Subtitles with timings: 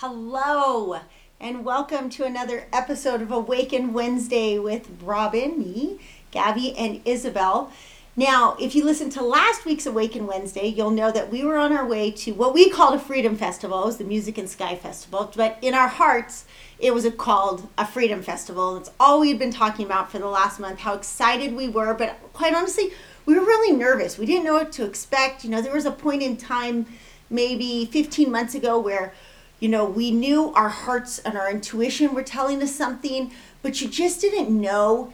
[0.00, 1.00] Hello,
[1.40, 5.98] and welcome to another episode of Awaken Wednesday with Robin, me,
[6.30, 7.72] Gabby, and Isabel.
[8.14, 11.74] Now, if you listened to last week's Awaken Wednesday, you'll know that we were on
[11.74, 13.84] our way to what we called a Freedom Festival.
[13.84, 16.44] It was the Music and Sky Festival, but in our hearts,
[16.78, 18.76] it was called a Freedom Festival.
[18.76, 21.94] It's all we had been talking about for the last month, how excited we were,
[21.94, 22.90] but quite honestly,
[23.24, 24.18] we were really nervous.
[24.18, 25.42] We didn't know what to expect.
[25.42, 26.84] You know, there was a point in time,
[27.30, 29.14] maybe 15 months ago, where
[29.60, 33.88] you know, we knew our hearts and our intuition were telling us something, but you
[33.88, 35.12] just didn't know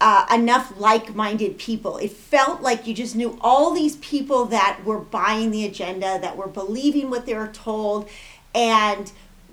[0.00, 1.96] uh, enough like minded people.
[1.98, 6.36] It felt like you just knew all these people that were buying the agenda, that
[6.36, 8.08] were believing what they were told.
[8.54, 9.10] And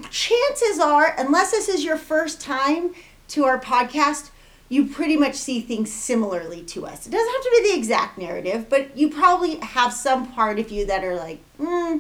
[0.10, 2.96] chances are, unless this is your first time
[3.30, 4.32] to our podcast,
[4.70, 7.08] you pretty much see things similarly to us.
[7.08, 10.72] It doesn't have to be the exact narrative, but you probably have some part of
[10.72, 11.98] you that are like, hmm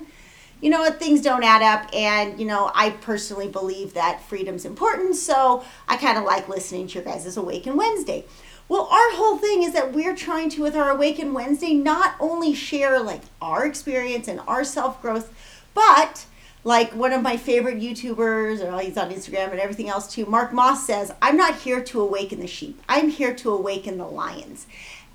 [0.62, 1.94] you know what, things don't add up.
[1.94, 5.16] And, you know, I personally believe that freedom's important.
[5.16, 8.26] So I kind of like listening to your guys' Awaken Wednesday.
[8.68, 12.54] Well, our whole thing is that we're trying to, with our Awaken Wednesday, not only
[12.54, 15.34] share like our experience and our self growth,
[15.74, 16.26] but
[16.63, 20.54] like one of my favorite YouTubers, or he's on Instagram and everything else too, Mark
[20.54, 24.68] Moss says, I'm not here to awaken the sheep, I'm here to awaken the lions.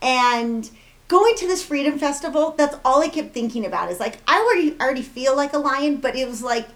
[0.02, 0.68] And
[1.14, 4.74] going to this freedom festival that's all i kept thinking about is like i already
[4.80, 6.66] already feel like a lion but it was like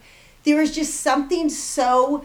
[0.44, 2.24] there was just something so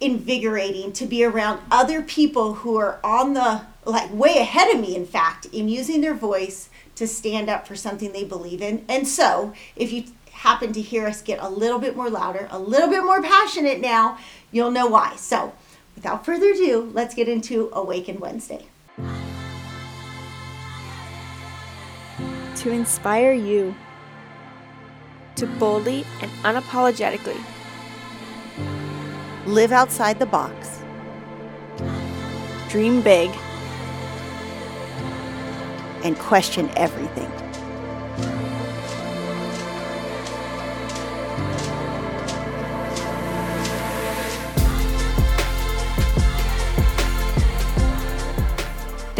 [0.00, 4.94] invigorating to be around other people who are on the like way ahead of me
[4.94, 8.84] in fact in using their voice to stand up for something they believe in.
[8.88, 12.58] And so if you happen to hear us get a little bit more louder a
[12.58, 14.18] little bit more passionate now
[14.52, 15.16] you'll know why.
[15.16, 15.52] So
[15.96, 18.64] without further ado let's get into awaken wednesday
[22.60, 23.74] to inspire you
[25.34, 27.42] to boldly and unapologetically
[29.46, 30.82] live outside the box,
[32.68, 33.30] dream big,
[36.04, 37.49] and question everything.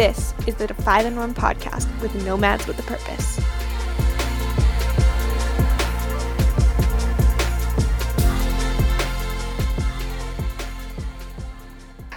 [0.01, 3.39] This is the 5 in 1 podcast with Nomads with a Purpose.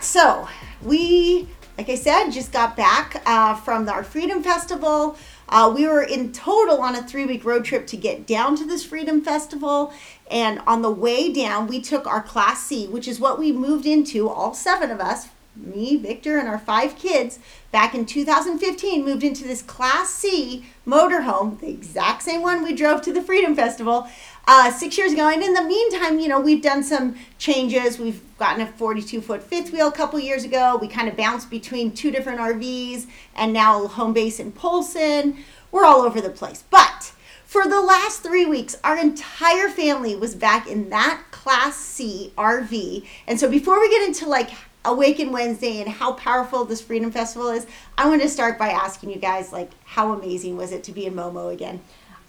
[0.01, 0.49] So,
[0.81, 1.47] we,
[1.77, 5.19] like I said, just got back uh, from our Freedom Festival.
[5.51, 8.65] Uh, we were in total on a three week road trip to get down to
[8.65, 9.93] this Freedom Festival.
[10.31, 13.85] And on the way down, we took our Class C, which is what we moved
[13.85, 17.39] into, all seven of us, me, Victor, and our five kids
[17.71, 23.03] back in 2015 moved into this Class C motorhome, the exact same one we drove
[23.03, 24.09] to the Freedom Festival
[24.47, 25.29] uh, six years ago.
[25.29, 27.99] And in the meantime, you know, we've done some changes.
[27.99, 30.79] We've gotten a 42 foot fifth wheel a couple years ago.
[30.81, 35.39] We kind of bounced between two different RVs and now home base in Polson.
[35.71, 36.65] We're all over the place.
[36.71, 37.13] But
[37.45, 43.07] for the last three weeks, our entire family was back in that Class C RV.
[43.27, 44.51] And so before we get into like
[44.85, 49.11] Awaken Wednesday and how powerful this Freedom Festival is, I want to start by asking
[49.11, 51.81] you guys, like, how amazing was it to be in Momo again?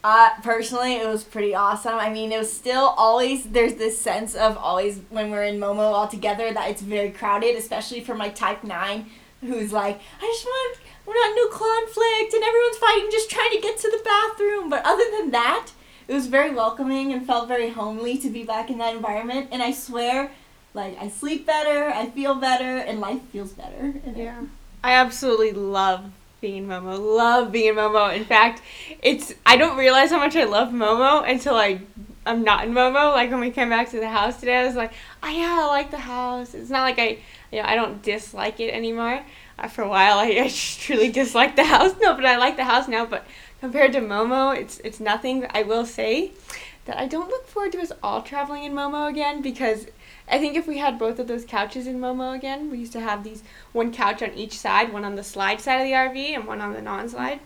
[0.03, 1.95] Uh, personally, it was pretty awesome.
[1.95, 5.79] I mean, it was still always, there's this sense of always when we're in Momo
[5.79, 9.09] all together that it's very crowded, especially for my type 9
[9.41, 13.61] who's like, I just want, we're not no conflict and everyone's fighting, just trying to
[13.61, 14.69] get to the bathroom.
[14.69, 15.71] But other than that,
[16.07, 19.49] it was very welcoming and felt very homely to be back in that environment.
[19.51, 20.31] And I swear,
[20.75, 23.93] like I sleep better, I feel better, and life feels better.
[24.15, 24.41] Yeah.
[24.83, 26.99] I absolutely love being Momo.
[26.99, 28.15] Love being Momo.
[28.15, 28.61] In fact,
[29.01, 31.79] it's I don't realize how much I love Momo until I
[32.25, 33.13] I'm not in Momo.
[33.13, 34.91] Like when we came back to the house today, I was like,
[35.23, 36.53] oh yeah, I like the house.
[36.53, 37.17] It's not like I
[37.51, 39.23] you know I don't dislike it anymore.
[39.57, 41.95] Uh, for a while, I, I just truly disliked the house.
[42.01, 43.05] No, but I like the house now.
[43.05, 43.25] But
[43.61, 45.47] compared to Momo, it's it's nothing.
[45.51, 46.31] I will say
[46.85, 49.87] that I don't look forward to us all traveling in Momo again because
[50.27, 52.99] I think if we had both of those couches in Momo again, we used to
[52.99, 53.43] have these
[53.73, 56.61] one couch on each side, one on the slide side of the RV and one
[56.61, 57.39] on the non-slide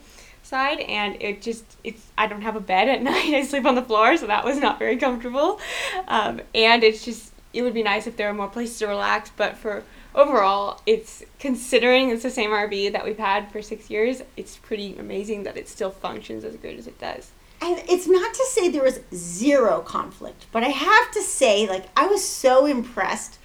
[0.43, 3.33] side, and it just it's I don't have a bed at night.
[3.33, 5.59] I sleep on the floor, so that was not very comfortable.
[6.07, 9.31] Um, and it's just it would be nice if there were more places to relax,
[9.35, 9.83] but for
[10.15, 14.21] overall, it's considering it's the same RV that we've had for six years.
[14.37, 18.33] It's pretty amazing that it still functions as great as it does and it's not
[18.33, 22.65] to say there was zero conflict, but I have to say, like, I was so
[22.65, 23.37] impressed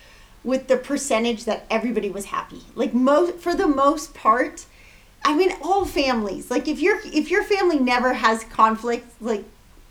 [0.44, 2.62] with the percentage that everybody was happy.
[2.74, 4.66] Like, most for the most part,
[5.24, 6.50] I mean, all families.
[6.50, 9.44] Like, if your if your family never has conflict, like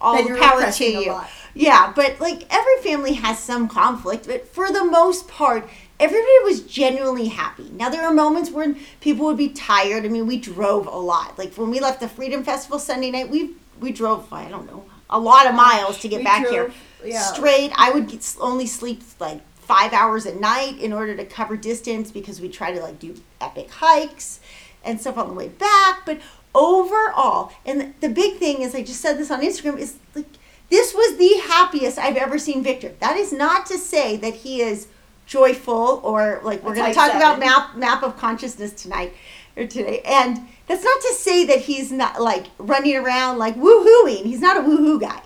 [0.03, 1.19] all the power to you.
[1.55, 5.67] Yeah, but like every family has some conflict, but for the most part,
[5.99, 7.69] everybody was genuinely happy.
[7.71, 10.05] Now there are moments when people would be tired.
[10.05, 11.37] I mean, we drove a lot.
[11.37, 13.51] Like when we left the Freedom Festival Sunday night, we
[13.83, 16.71] we drove I don't know a lot of miles to get We back drove- here.
[17.05, 17.19] yeah.
[17.21, 21.55] Straight, I would get, only sleep like five hours a night in order to cover
[21.55, 24.39] distance because we try to like do epic hikes
[24.83, 26.05] and stuff on the way back.
[26.05, 26.19] But
[26.55, 30.25] overall, and the, big thing is, I just said this on Instagram, is like
[30.69, 32.93] this was the happiest I've ever seen Victor.
[32.99, 34.87] That is not to say that he is
[35.25, 39.13] joyful or like we're going to talk about map map of consciousness tonight
[39.55, 44.23] or today, and that's not to say that he's not like running around like woohooing.
[44.23, 45.21] He's not a woohoo guy,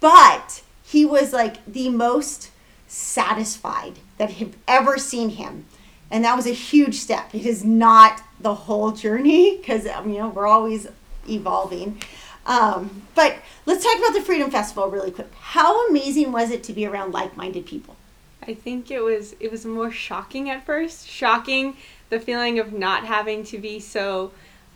[0.00, 2.50] but he was like the most
[2.88, 5.66] satisfied that have ever seen him.
[6.10, 7.32] And that was a huge step.
[7.32, 10.88] It is not the whole journey because you know we're always
[11.28, 12.02] evolving.
[12.44, 15.32] Um, but let's talk about the freedom festival really quick.
[15.38, 17.94] How amazing was it to be around like-minded people?
[18.42, 21.06] I think it was it was more shocking at first.
[21.06, 21.76] Shocking
[22.12, 24.30] the feeling of not having to be so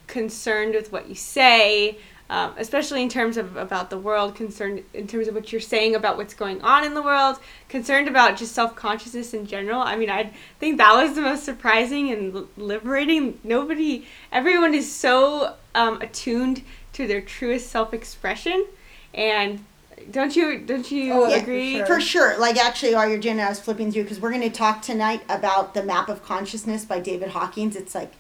[0.07, 1.99] concerned with what you say,
[2.31, 5.95] um, especially in terms of about the world, concerned in terms of what you're saying
[5.95, 7.39] about what's going on in the world,
[7.69, 9.83] concerned about just self consciousness in general.
[9.83, 13.39] I mean, I think that was the most surprising and liberating.
[13.45, 16.63] Nobody, everyone is so um, attuned
[16.95, 18.65] to their truest self expression,
[19.13, 19.63] and
[20.11, 21.77] don't you don't you Oh, yeah, for agree?
[21.77, 21.87] sure.
[21.87, 22.39] For sure.
[22.39, 24.83] Like, actually, while you're doing it, I was flipping through because we're going to talk
[24.83, 27.77] tonight about the map of consciousness by David Hawkins.
[27.77, 28.13] It's like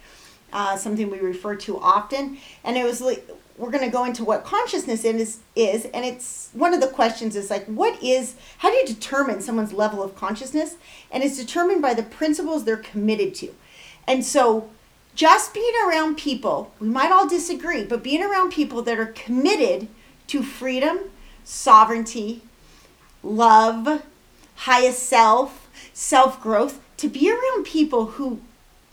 [0.52, 2.38] uh, something we refer to often.
[2.64, 3.28] And it was like,
[3.58, 5.87] we're going to go into what consciousness is, is.
[5.87, 9.73] And it's one of the questions is like, what is, how do you determine someone's
[9.73, 10.76] level of consciousness?
[11.11, 13.55] And it's determined by the principles they're committed to.
[14.06, 14.70] And so,
[15.14, 19.88] just being around people, we might all disagree, but being around people that are committed
[20.26, 20.99] to freedom,
[21.47, 22.43] sovereignty,
[23.23, 24.03] love,
[24.57, 28.41] highest self, self growth, to be around people who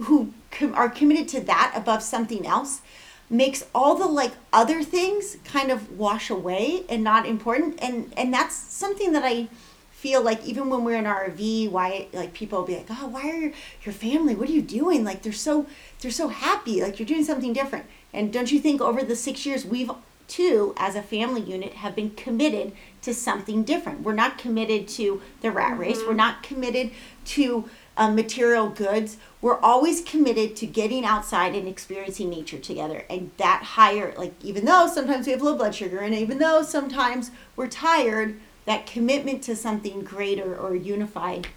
[0.04, 2.82] who com- are committed to that above something else
[3.30, 7.82] makes all the like other things kind of wash away and not important.
[7.82, 9.48] And and that's something that I
[9.92, 13.08] feel like even when we're in our RV why like people will be like oh
[13.08, 13.52] why are your,
[13.84, 14.36] your family?
[14.36, 15.04] What are you doing?
[15.04, 15.66] Like they're so
[16.02, 17.86] they're so happy like you're doing something different.
[18.14, 19.90] And don't you think over the 6 years we've
[20.34, 22.72] too as a family unit have been committed
[23.04, 24.02] to something different.
[24.02, 26.02] We're not committed to the rat race.
[26.08, 26.92] We're not committed
[27.26, 29.18] to uh, material goods.
[29.42, 33.06] We're always committed to getting outside and experiencing nature together.
[33.12, 36.64] And that higher like even though sometimes we have low blood sugar and even though
[36.64, 41.48] sometimes we're tired that commitment to something greater or unified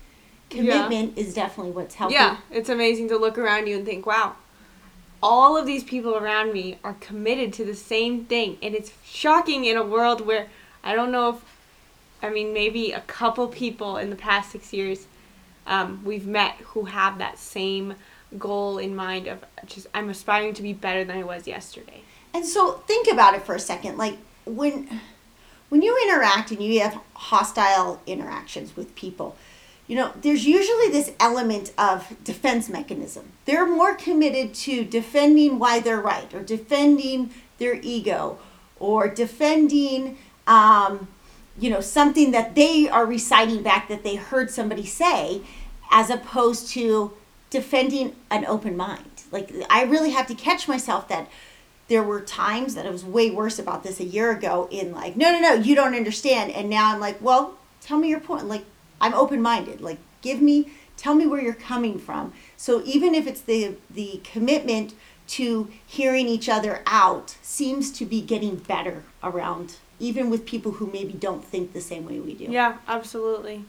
[0.51, 2.17] commitment is definitely what's helping.
[2.17, 4.37] Yeah, it's amazing to look around you and think, wow,
[5.29, 8.57] all of these people around me are committed to the same thing.
[8.63, 10.47] And it's shocking in a world where
[10.85, 11.45] I don't know if,
[12.23, 15.09] I mean, maybe a couple people in the past six years
[15.67, 17.97] um, we've met who have that same
[18.39, 22.03] goal in mind of just, I'm aspiring to be better than I was yesterday.
[22.33, 23.99] And so think about it for a second.
[23.99, 25.01] Like when
[25.71, 29.35] when you interact and you have hostile interactions with people,
[29.87, 33.33] you know, there's usually this element of defense mechanism.
[33.45, 38.39] They're more committed to defending why they're right or defending their ego
[38.81, 41.09] or defending um,
[41.59, 45.43] you know, something that they are reciting back that they heard somebody say
[45.91, 47.13] as opposed to
[47.51, 49.23] defending an open mind.
[49.33, 51.29] Like I really have to catch myself that
[51.89, 55.17] there were times that I was way worse about this a year ago in like,
[55.17, 56.51] no, no, no, you don't understand.
[56.53, 58.47] And now I'm like, well, tell me your point.
[58.47, 58.65] Like,
[59.01, 59.81] I'm open minded.
[59.81, 62.33] Like, give me, tell me where you're coming from.
[62.57, 64.95] So even if it's the the commitment
[65.29, 70.87] to hearing each other out seems to be getting better around, even with people who
[70.87, 72.45] maybe don't think the same way we do.
[72.45, 73.65] Yeah, absolutely.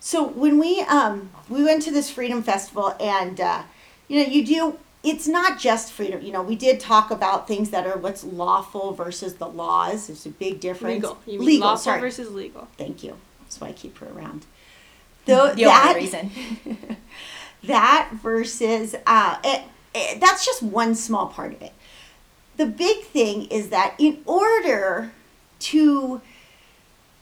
[0.00, 3.62] So when we um we went to this freedom festival and uh,
[4.08, 6.22] you know you do it's not just freedom.
[6.22, 10.06] You know we did talk about things that are what's lawful versus the laws.
[10.06, 11.02] There's a big difference.
[11.02, 11.18] Legal.
[11.26, 11.68] You mean legal.
[11.68, 12.00] lawful sorry.
[12.00, 12.68] versus legal.
[12.76, 13.16] Thank you.
[13.40, 14.46] That's why I keep her around.
[15.26, 16.96] Though The that only reason.
[17.64, 19.62] that versus uh, it,
[19.94, 21.72] it, that's just one small part of it.
[22.56, 25.12] The big thing is that in order
[25.58, 26.20] to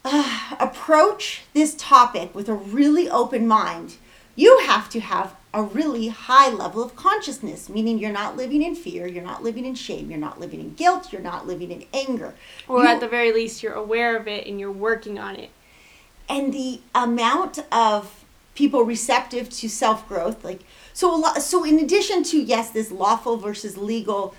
[0.05, 3.97] uh, approach this topic with a really open mind,
[4.37, 8.75] you have to have a really high level of consciousness, meaning you're not living in
[8.75, 11.85] fear, you're not living in shame, you're not living in guilt, you're not living in
[11.95, 12.35] anger.
[12.69, 15.51] Or You- at the very least, you're aware of it and you're working on it.
[16.29, 20.61] And the amount of people receptive to self growth like
[20.93, 24.35] so a lot so in addition to yes this lawful versus legal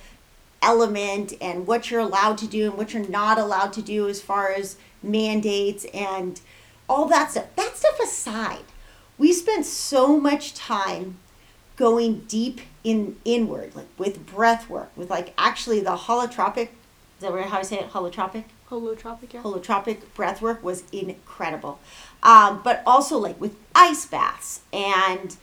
[0.61, 4.21] element and what you're allowed to do and what you're not allowed to do as
[4.21, 6.41] far as mandates and
[6.89, 7.45] all that stuff.
[7.55, 8.65] That stuff aside,
[9.17, 11.17] we spent so much time
[11.75, 16.69] going deep in inward, like with breath work, with like actually the holotropic.
[17.17, 17.91] Is that how I say it?
[17.91, 18.45] Holotropic.
[18.69, 19.41] Holotropic, yeah.
[19.43, 21.79] Holotropic breath work was incredible,
[22.23, 25.35] um, but also like with ice baths and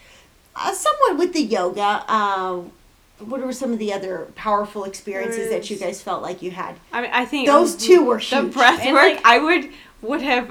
[0.57, 2.05] uh, somewhat with the yoga.
[2.13, 2.73] Um,
[3.21, 6.75] what were some of the other powerful experiences that you guys felt like you had?
[6.93, 8.53] I mean, I think Those two were the huge.
[8.53, 9.15] breath And, work.
[9.17, 9.71] like- I would
[10.03, 10.49] would have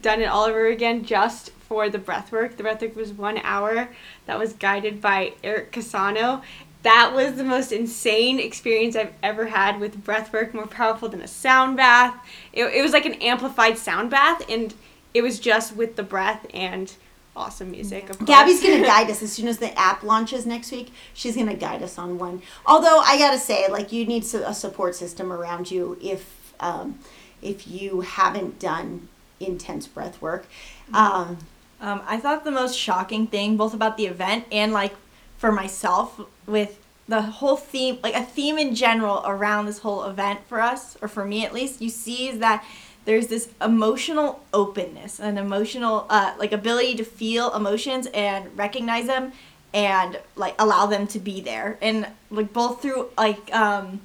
[0.00, 2.56] done it all over again just for the breath work.
[2.56, 3.90] The breath work was one hour.
[4.24, 6.40] That was guided by Eric Casano.
[6.82, 10.54] That was the most insane experience I've ever had with breath work.
[10.54, 12.14] More powerful than a sound bath.
[12.52, 14.72] It, it was like an amplified sound bath, and
[15.12, 16.94] it was just with the breath and
[17.36, 18.08] awesome music.
[18.10, 18.28] Of course.
[18.28, 20.92] Gabby's gonna guide us as soon as the app launches next week.
[21.12, 22.40] She's gonna guide us on one.
[22.66, 26.98] Although I gotta say, like you need a support system around you if um,
[27.42, 29.08] if you haven't done
[29.38, 30.46] intense breath work.
[30.92, 31.38] Um,
[31.82, 34.94] Um, I thought the most shocking thing, both about the event and like
[35.40, 36.78] for myself, with
[37.08, 41.08] the whole theme, like a theme in general around this whole event for us, or
[41.08, 42.62] for me at least, you see is that
[43.06, 49.32] there's this emotional openness, an emotional, uh, like ability to feel emotions and recognize them
[49.72, 51.78] and like allow them to be there.
[51.80, 54.02] And like both through like, um,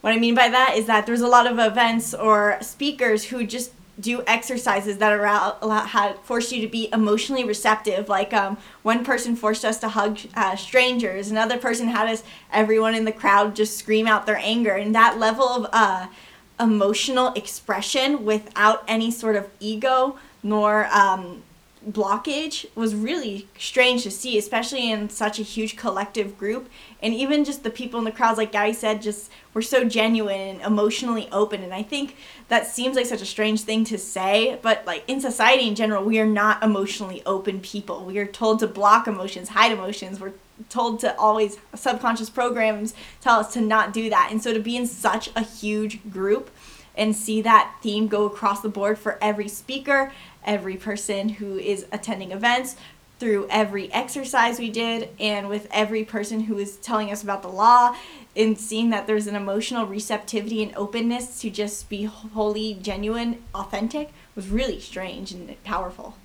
[0.00, 3.44] what I mean by that is that there's a lot of events or speakers who
[3.44, 8.08] just do exercises that allow, allow had forced you to be emotionally receptive.
[8.08, 12.94] Like um, one person forced us to hug uh, strangers, another person had us everyone
[12.94, 16.06] in the crowd just scream out their anger, and that level of uh,
[16.60, 21.42] emotional expression without any sort of ego nor um,
[21.86, 26.68] blockage was really strange to see, especially in such a huge collective group.
[27.02, 30.40] And even just the people in the crowds, like Gabby said, just were so genuine
[30.40, 31.62] and emotionally open.
[31.62, 32.16] And I think
[32.48, 36.04] that seems like such a strange thing to say, but like in society in general,
[36.04, 38.04] we are not emotionally open people.
[38.04, 40.20] We are told to block emotions, hide emotions.
[40.20, 40.34] We're
[40.68, 44.28] told to always subconscious programs tell us to not do that.
[44.30, 46.50] And so to be in such a huge group
[46.96, 50.12] and see that theme go across the board for every speaker,
[50.48, 52.74] every person who is attending events,
[53.20, 57.48] through every exercise we did, and with every person who is telling us about the
[57.48, 57.94] law,
[58.34, 64.10] and seeing that there's an emotional receptivity and openness to just be wholly genuine, authentic,
[64.34, 66.16] was really strange and powerful.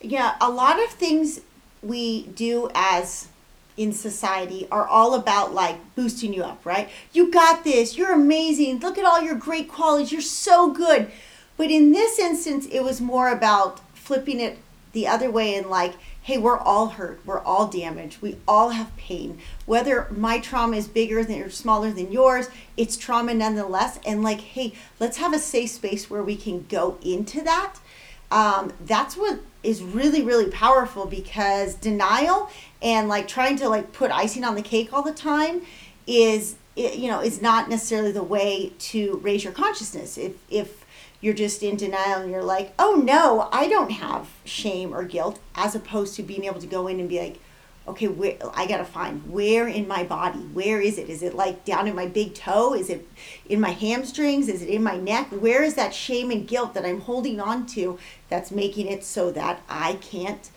[0.00, 1.40] yeah, a lot of things
[1.82, 3.28] we do as
[3.76, 6.88] in society are all about like boosting you up, right?
[7.12, 7.96] You got this.
[7.96, 8.80] You're amazing.
[8.80, 10.12] Look at all your great qualities.
[10.12, 11.10] You're so good.
[11.56, 14.58] But in this instance, it was more about flipping it
[14.92, 17.20] the other way and like, hey, we're all hurt.
[17.24, 18.20] We're all damaged.
[18.20, 19.38] We all have pain.
[19.64, 24.00] Whether my trauma is bigger than or smaller than yours, it's trauma nonetheless.
[24.04, 27.76] And like, hey, let's have a safe space where we can go into that
[28.30, 32.50] um, that's what is really really powerful because denial
[32.82, 35.62] and like trying to like put icing on the cake all the time
[36.06, 40.85] is you know is not necessarily the way to raise your consciousness if if
[41.26, 45.40] you're just in denial and you're like oh no i don't have shame or guilt
[45.56, 47.40] as opposed to being able to go in and be like
[47.88, 51.10] okay where i gotta find where in my body where is it?
[51.10, 52.74] Is it like down in my big toe?
[52.74, 53.08] Is it
[53.48, 54.48] in my hamstrings?
[54.48, 55.26] Is it in my neck?
[55.30, 59.32] Where is that shame and guilt that i'm holding on to that's making it so
[59.32, 60.50] that i can't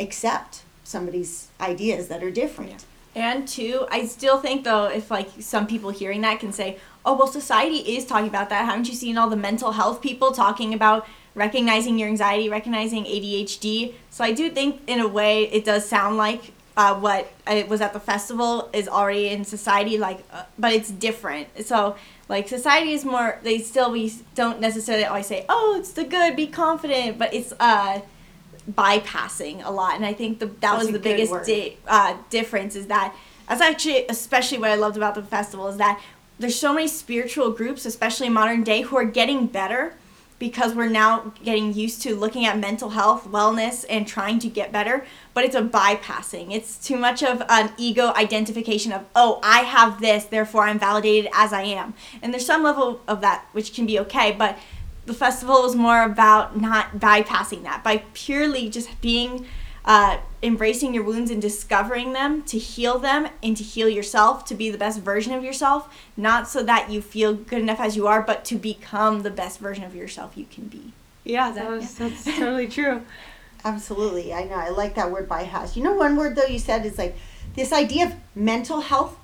[0.00, 2.84] accept somebody's ideas that are different
[3.18, 7.16] And two, I still think though, if like some people hearing that can say, "Oh,
[7.16, 10.72] well, society is talking about that." Haven't you seen all the mental health people talking
[10.72, 13.94] about recognizing your anxiety, recognizing ADHD?
[14.10, 17.80] So I do think, in a way, it does sound like uh, what it was
[17.80, 21.48] at the festival is already in society, like, uh, but it's different.
[21.66, 21.96] So
[22.28, 23.40] like society is more.
[23.42, 27.52] They still we don't necessarily always say, "Oh, it's the good, be confident," but it's
[27.58, 28.02] uh
[28.72, 32.76] bypassing a lot and i think the, that That's was the biggest di- uh, difference
[32.76, 33.14] is that
[33.48, 36.00] that's actually especially what i loved about the festival is that
[36.38, 39.94] there's so many spiritual groups especially in modern day who are getting better
[40.38, 44.70] because we're now getting used to looking at mental health wellness and trying to get
[44.70, 46.52] better but it's a bypassing.
[46.52, 51.30] It's too much of an ego identification of oh i have this therefore i'm validated
[51.34, 51.94] as i am.
[52.22, 54.58] And there's some level of that which can be okay but
[55.08, 59.46] the festival was more about not bypassing that by purely just being
[59.84, 64.54] uh, embracing your wounds and discovering them to heal them and to heal yourself to
[64.54, 68.06] be the best version of yourself not so that you feel good enough as you
[68.06, 70.92] are but to become the best version of yourself you can be
[71.24, 73.02] Yeah, that- that was that's totally true.
[73.64, 74.32] Absolutely.
[74.32, 74.54] I know.
[74.54, 75.76] I like that word bypass.
[75.76, 77.16] You know, one word though you said is like
[77.56, 79.16] this idea of mental health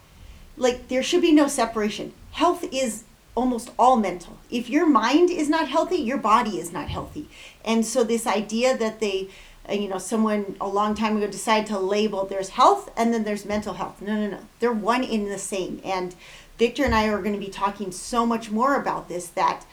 [0.57, 2.13] like there should be no separation.
[2.33, 4.39] Health is almost all mental.
[4.51, 7.29] If your mind is not healthy, your body is not healthy.
[7.65, 9.29] And so this idea that they
[9.69, 13.25] uh, you know someone a long time ago decided to label there's health and then
[13.25, 14.01] there's mental health.
[14.01, 14.41] No, no, no.
[14.61, 15.81] They're one in the same.
[15.85, 16.15] And
[16.59, 19.65] Victor and I are going to be talking so much more about this that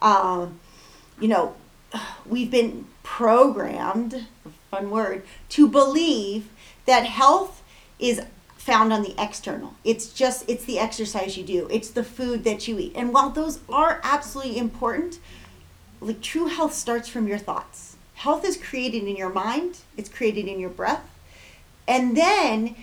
[0.00, 0.60] um,
[1.20, 1.54] you know
[2.26, 4.26] we've been programmed,
[4.70, 6.50] fun word, to believe
[6.86, 7.62] that health
[7.98, 8.20] is
[8.68, 9.72] found on the external.
[9.82, 11.66] It's just it's the exercise you do.
[11.70, 12.92] It's the food that you eat.
[12.94, 15.18] And while those are absolutely important,
[16.02, 17.96] like true health starts from your thoughts.
[18.16, 21.08] Health is created in your mind, it's created in your breath.
[21.86, 22.76] And then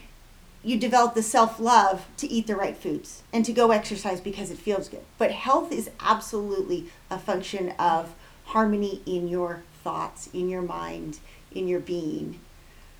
[0.63, 4.57] you develop the self-love to eat the right foods and to go exercise because it
[4.57, 5.03] feels good.
[5.19, 8.15] But health is absolutely a function of
[8.45, 11.19] harmony in your thoughts, in your mind,
[11.51, 12.39] in your being.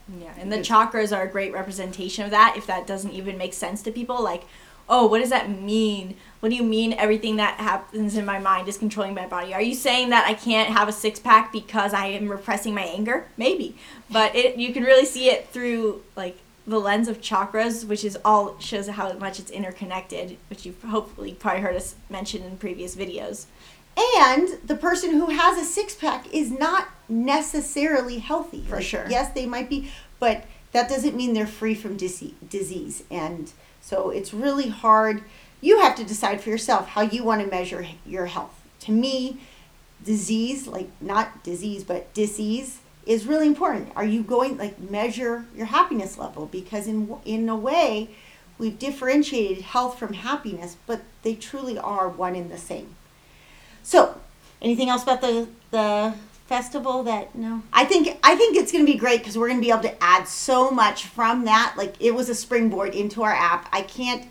[0.08, 2.56] Yeah, and the chakras are a great representation of that.
[2.58, 4.44] If that doesn't even make sense to people, like,
[4.88, 6.16] oh, what does that mean?
[6.40, 9.54] What do you mean everything that happens in my mind is controlling my body?
[9.54, 12.84] Are you saying that I can't have a six pack because I am repressing my
[12.84, 13.28] anger?
[13.36, 13.78] Maybe,
[14.12, 18.18] but it you can really see it through like the lens of chakras, which is
[18.24, 22.96] all shows how much it's interconnected, which you've hopefully probably heard us mention in previous
[22.96, 23.46] videos.
[23.98, 28.64] And the person who has a six pack is not necessarily healthy.
[28.68, 29.06] For sure.
[29.10, 33.04] Yes, they might be, but that doesn't mean they're free from dise- disease.
[33.10, 35.24] And so it's really hard.
[35.62, 38.62] You have to decide for yourself how you want to measure your health.
[38.82, 39.40] To me,
[40.04, 43.92] disease, like not disease, but disease, is really important.
[43.96, 46.48] Are you going like measure your happiness level?
[46.48, 48.10] Because in in a way,
[48.58, 52.96] we've differentiated health from happiness, but they truly are one and the same.
[53.84, 54.20] So,
[54.62, 57.64] anything else about the the festival that no?
[57.74, 59.84] I think I think it's going to be great because we're going to be able
[59.84, 61.76] to add so much from that.
[61.78, 63.68] Like it was a springboard into our app.
[63.72, 64.28] I can't.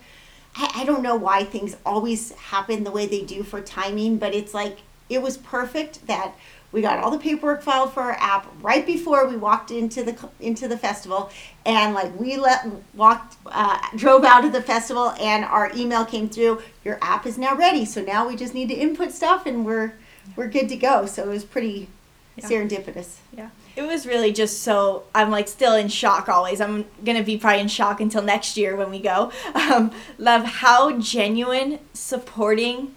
[0.55, 4.33] I, I don't know why things always happen the way they do for timing, but
[4.33, 4.79] it's like
[5.09, 6.33] it was perfect that
[6.71, 10.29] we got all the paperwork filed for our app right before we walked into the
[10.41, 11.29] into the festival
[11.65, 16.27] and like we let walked uh, drove out of the festival and our email came
[16.27, 19.65] through your app is now ready so now we just need to input stuff and
[19.65, 19.93] we're
[20.35, 21.87] we're good to go so it was pretty
[22.35, 22.47] Yeah.
[22.49, 23.49] serendipitous Yeah.
[23.75, 26.61] It was really just so I'm like still in shock always.
[26.61, 29.31] I'm gonna be probably in shock until next year when we go.
[29.55, 32.93] Um, love how genuine, supporting,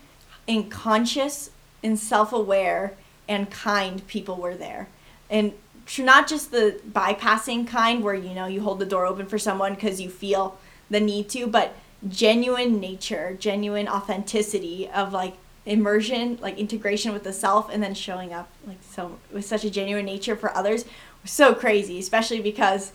[0.47, 1.51] and conscious
[1.83, 2.93] and self-aware
[3.27, 4.89] and kind people were there,
[5.31, 5.55] and
[5.99, 9.75] not just the bypassing kind where you know you hold the door open for someone
[9.75, 10.59] because you feel
[10.91, 11.75] the need to, but
[12.07, 15.35] genuine nature, genuine authenticity of like
[15.69, 19.71] immersion, like integration with the self, and then showing up like so with such a
[19.71, 20.85] genuine nature for others
[21.23, 22.93] was so crazy, especially because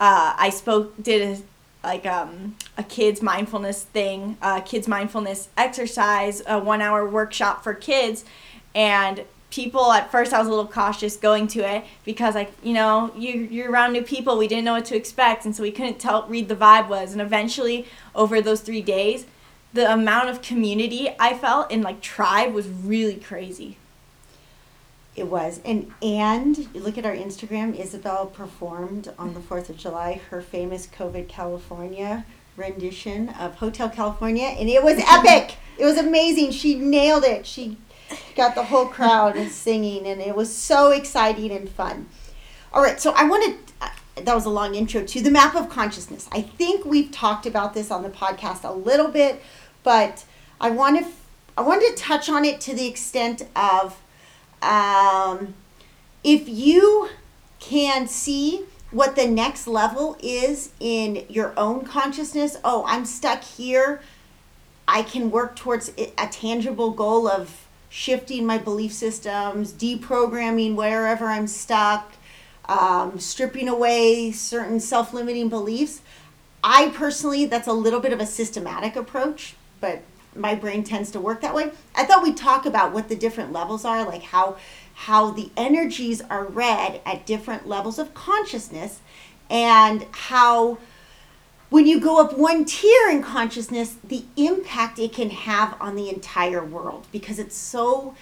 [0.00, 1.42] uh, I spoke did a
[1.86, 7.74] like um, a kids mindfulness thing, a kids mindfulness exercise, a one hour workshop for
[7.74, 8.24] kids,
[8.74, 12.72] and people at first I was a little cautious going to it because like you
[12.72, 15.70] know you you're around new people we didn't know what to expect and so we
[15.70, 19.26] couldn't tell read the vibe was and eventually over those three days
[19.74, 23.76] the amount of community I felt in like tribe was really crazy.
[25.16, 30.20] it was and and look at our instagram isabel performed on the 4th of july
[30.30, 32.24] her famous covid california
[32.56, 35.56] rendition of hotel california and it was epic.
[35.76, 36.52] It was amazing.
[36.52, 37.44] She nailed it.
[37.46, 37.76] She
[38.36, 42.06] got the whole crowd singing and it was so exciting and fun.
[42.72, 43.88] All right so i wanted uh,
[44.26, 46.28] that was a long intro to the map of consciousness.
[46.30, 49.42] I think we've talked about this on the podcast a little bit
[49.84, 50.24] but
[50.60, 51.06] i want to
[51.56, 54.00] i wanted to touch on it to the extent of
[54.62, 55.54] um,
[56.24, 57.10] if you
[57.60, 64.00] can see what the next level is in your own consciousness oh i'm stuck here
[64.88, 71.46] i can work towards a tangible goal of shifting my belief systems deprogramming wherever i'm
[71.46, 72.12] stuck
[72.66, 76.00] um, stripping away certain self-limiting beliefs
[76.62, 80.00] i personally that's a little bit of a systematic approach but
[80.34, 81.70] my brain tends to work that way.
[81.94, 84.56] I thought we'd talk about what the different levels are, like how
[84.94, 89.00] how the energies are read at different levels of consciousness
[89.50, 90.78] and how
[91.68, 96.08] when you go up one tier in consciousness, the impact it can have on the
[96.08, 98.14] entire world because it's so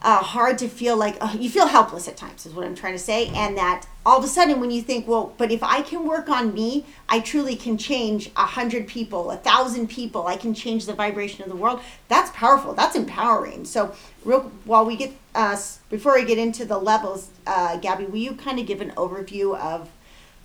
[0.00, 2.94] uh, hard to feel like uh, you feel helpless at times, is what I'm trying
[2.94, 3.28] to say.
[3.28, 6.28] And that all of a sudden, when you think, well, but if I can work
[6.28, 10.86] on me, I truly can change a hundred people, a thousand people, I can change
[10.86, 11.80] the vibration of the world.
[12.06, 12.72] That's powerful.
[12.72, 13.64] That's empowering.
[13.64, 15.56] So, real while we get uh,
[15.90, 19.58] before we get into the levels, uh, Gabby, will you kind of give an overview
[19.58, 19.90] of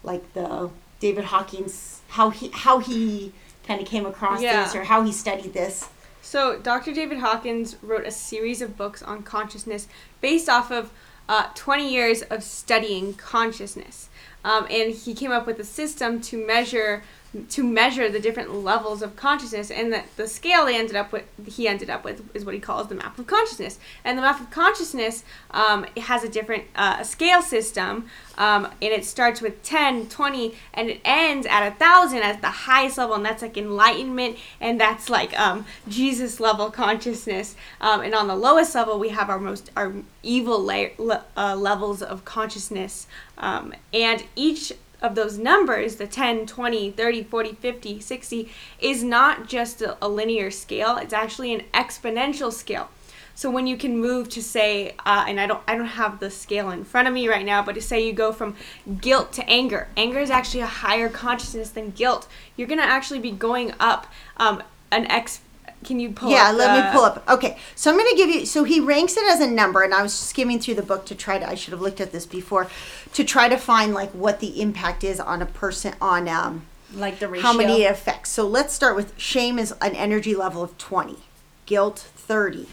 [0.04, 3.32] like the David Hawkins how he how he
[3.68, 4.64] kind of came across Yeah.
[4.64, 5.88] this or how he studied this.
[6.24, 6.94] So, Dr.
[6.94, 9.88] David Hawkins wrote a series of books on consciousness
[10.20, 10.90] based off of
[11.32, 14.10] uh, 20 years of studying consciousness.
[14.44, 17.04] Um, and he came up with a system to measure
[17.50, 21.24] to measure the different levels of consciousness and that the scale they ended up with
[21.48, 23.80] he ended up with is what he calls the map of consciousness.
[24.04, 28.92] And the map of consciousness um, it has a different uh, scale system um, and
[28.92, 33.16] it starts with 10 20 and it ends at a thousand as the highest level
[33.16, 37.56] and that's like enlightenment and that's like um, jesus level consciousness.
[37.80, 42.02] Um, and on the lowest level we have our most our evil le- uh, levels
[42.02, 43.08] of consciousness.
[43.38, 49.48] Um, and each of those numbers the 10 20 30 40 50 60 is not
[49.48, 52.90] just a, a linear scale it's actually an exponential scale.
[53.34, 56.30] So when you can move to say uh, and i don't i don't have the
[56.30, 58.56] scale in front of me right now but to say you go from
[59.00, 62.28] guilt to anger anger is actually a higher consciousness than guilt.
[62.56, 64.62] You're to actually be going up um,
[64.92, 65.42] an ex
[65.84, 67.24] can you pull yeah, let the- me pull up.
[67.28, 68.46] Okay, so I'm going to give you.
[68.46, 71.16] So he ranks it as a number, and I was skimming through the book to
[71.16, 71.48] try to.
[71.50, 72.68] I should have looked at this before,
[73.14, 77.20] to try to find like what the impact is on a person on um, Like
[77.20, 77.44] the ratio.
[77.48, 78.30] how many it affects.
[78.30, 81.18] So let's start with shame is an energy level of 20,
[81.66, 82.68] guilt 30,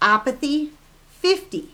[0.00, 0.70] apathy
[1.10, 1.68] 50,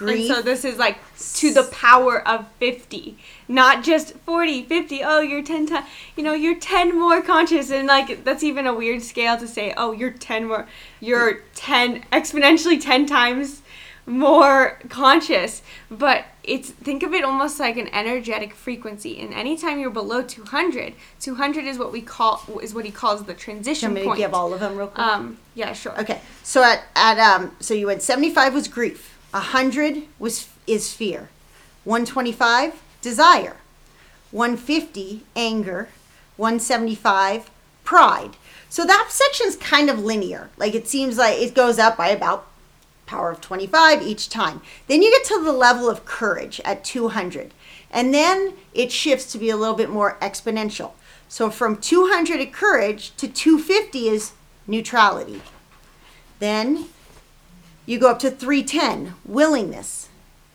[0.00, 0.98] And so this is like
[1.34, 3.16] to the power of 50,
[3.48, 5.02] not just 40, 50.
[5.02, 7.70] Oh, you're 10 times, you know, you're 10 more conscious.
[7.70, 10.66] And like, that's even a weird scale to say, oh, you're 10 more,
[11.00, 13.62] you're 10, exponentially 10 times
[14.06, 15.62] more conscious.
[15.90, 19.18] But it's, think of it almost like an energetic frequency.
[19.20, 23.34] And anytime you're below 200, 200 is what we call, is what he calls the
[23.34, 24.18] transition I'm going to point.
[24.18, 24.98] give all of them real quick.
[25.06, 25.98] um, yeah, sure.
[26.00, 30.92] Okay, so at, at um, so you went seventy five was grief, hundred was is
[30.92, 31.28] fear,
[31.84, 33.56] one twenty five desire,
[34.30, 35.88] one fifty anger,
[36.36, 37.50] one seventy five
[37.84, 38.36] pride.
[38.68, 40.50] So that section's kind of linear.
[40.56, 42.46] Like it seems like it goes up by about
[43.06, 44.60] power of 25 each time.
[44.86, 47.52] Then you get to the level of courage at 200.
[47.90, 50.92] And then it shifts to be a little bit more exponential.
[51.28, 54.32] So from 200 at courage to 250 is
[54.66, 55.42] neutrality.
[56.38, 56.88] Then
[57.88, 60.10] you go up to 310, willingness.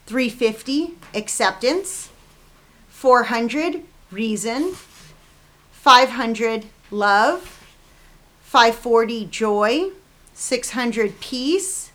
[0.05, 2.11] 350, acceptance.
[2.89, 4.75] 400, reason.
[5.71, 7.59] 500, love.
[8.43, 9.89] 540, joy.
[10.35, 11.91] 600, peace.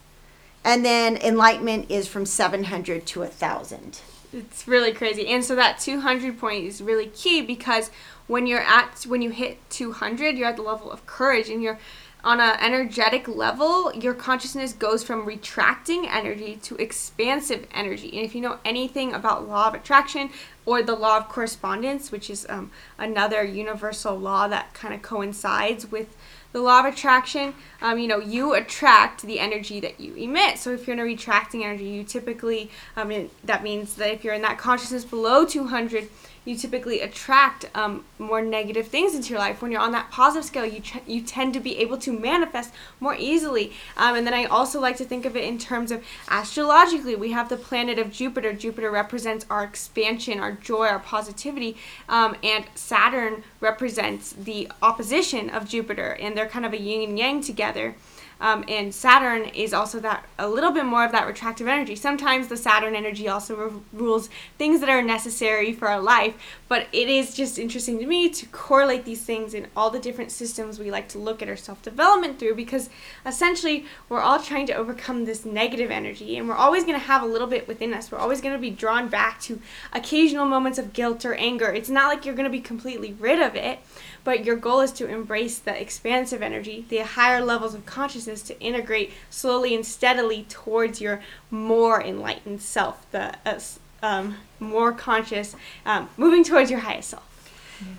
[0.64, 4.01] And then enlightenment is from 700 to 1,000.
[4.33, 5.29] It's really crazy.
[5.29, 7.92] And so that 200 point is really key because
[8.27, 11.79] when you're at when you hit 200, you're at the level of courage and you're
[12.25, 18.09] on an energetic level, your consciousness goes from retracting energy to expansive energy.
[18.17, 20.31] And if you know anything about law of attraction
[20.67, 25.91] or the law of correspondence, which is um, another universal law that kind of coincides
[25.91, 26.17] with
[26.53, 30.59] the law of attraction, um, you know, you attract the energy that you emit.
[30.59, 34.35] So if you're in a retracting energy, you typically, um, that means that if you're
[34.35, 36.09] in that consciousness below 200,
[36.49, 39.61] you typically attract um, more negative things into your life.
[39.61, 42.73] When you're on that positive scale, you ch- you tend to be able to manifest
[43.01, 43.73] more easily.
[43.99, 47.15] Um, and then I also like to think of it in terms of astrologically.
[47.15, 48.55] We have the planet of Jupiter.
[48.55, 51.77] Jupiter represents our expansion, our joy, our positivity,
[52.09, 57.19] um, and Saturn represents the opposition of Jupiter, and they're kind of a yin and
[57.19, 57.95] yang together.
[58.40, 61.96] Um, and Saturn is also that a little bit more of that retractive energy.
[61.96, 66.35] Sometimes the Saturn energy also ru- rules things that are necessary for our life,
[66.68, 70.31] but it is just interesting to me to correlate these things in all the different
[70.31, 72.90] systems we like to look at our self development through because
[73.27, 77.22] essentially we're all trying to overcome this negative energy and we're always going to have
[77.22, 78.12] a little bit within us.
[78.12, 79.61] We're always going to be drawn back to
[79.92, 81.72] occasional moments of guilt or anger.
[81.72, 83.81] It's not like you're going to be completely rid of it,
[84.25, 88.61] but your goal is to embrace the expansive energy, the higher levels of consciousness to
[88.61, 93.59] integrate slowly and steadily towards your more enlightened self, the uh,
[94.03, 97.25] um, more conscious, um, moving towards your highest self.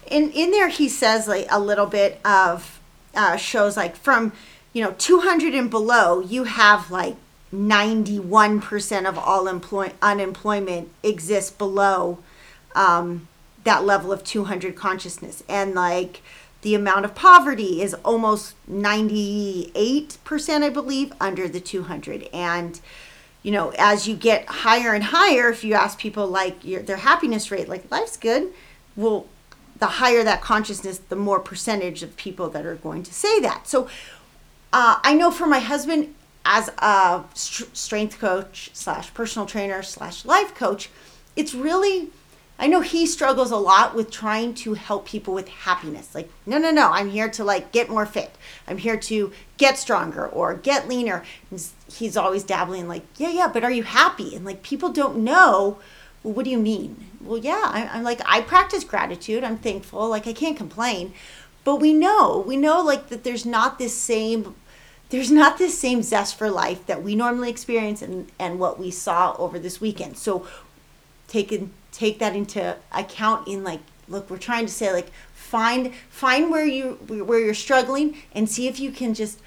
[0.08, 2.80] in in there he says like a little bit of
[3.16, 4.32] uh, shows like from
[4.74, 7.16] you know 200 and below you have like
[7.54, 12.20] 91% of all employ- unemployment exists below
[12.76, 13.28] um,
[13.70, 15.44] that level of 200 consciousness.
[15.48, 16.22] And like
[16.62, 22.82] the amount of poverty is almost 98% i believe under the 200 and
[23.44, 26.98] you know as you get higher and higher if you ask people like your, their
[26.98, 28.52] happiness rate like life's good
[28.98, 29.26] well
[29.78, 33.68] the higher that consciousness the more percentage of people that are going to say that.
[33.68, 33.88] So
[34.74, 40.26] uh, i know for my husband as a str- strength coach slash personal trainer slash
[40.26, 40.90] life coach
[41.38, 42.10] it's really
[42.60, 46.14] I know he struggles a lot with trying to help people with happiness.
[46.14, 48.32] Like, no, no, no, I'm here to like get more fit.
[48.68, 51.24] I'm here to get stronger or get leaner.
[51.50, 54.36] And he's always dabbling like, yeah, yeah, but are you happy?
[54.36, 55.80] And like people don't know.
[56.22, 57.06] Well, what do you mean?
[57.22, 59.46] Well, yeah, I, I'm like I practice gratitude.
[59.46, 60.10] I'm thankful.
[60.10, 61.14] Like I can't complain,
[61.64, 64.56] but we know, we know like that there's not this same
[65.10, 68.92] there's not this same zest for life that we normally experience and, and what we
[68.92, 70.18] saw over this weekend.
[70.18, 70.46] So
[71.28, 75.94] take in, take that into account in like look we're trying to say like find
[76.10, 79.40] find where you where you're struggling and see if you can just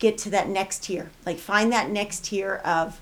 [0.00, 3.00] get to that next tier like find that next tier of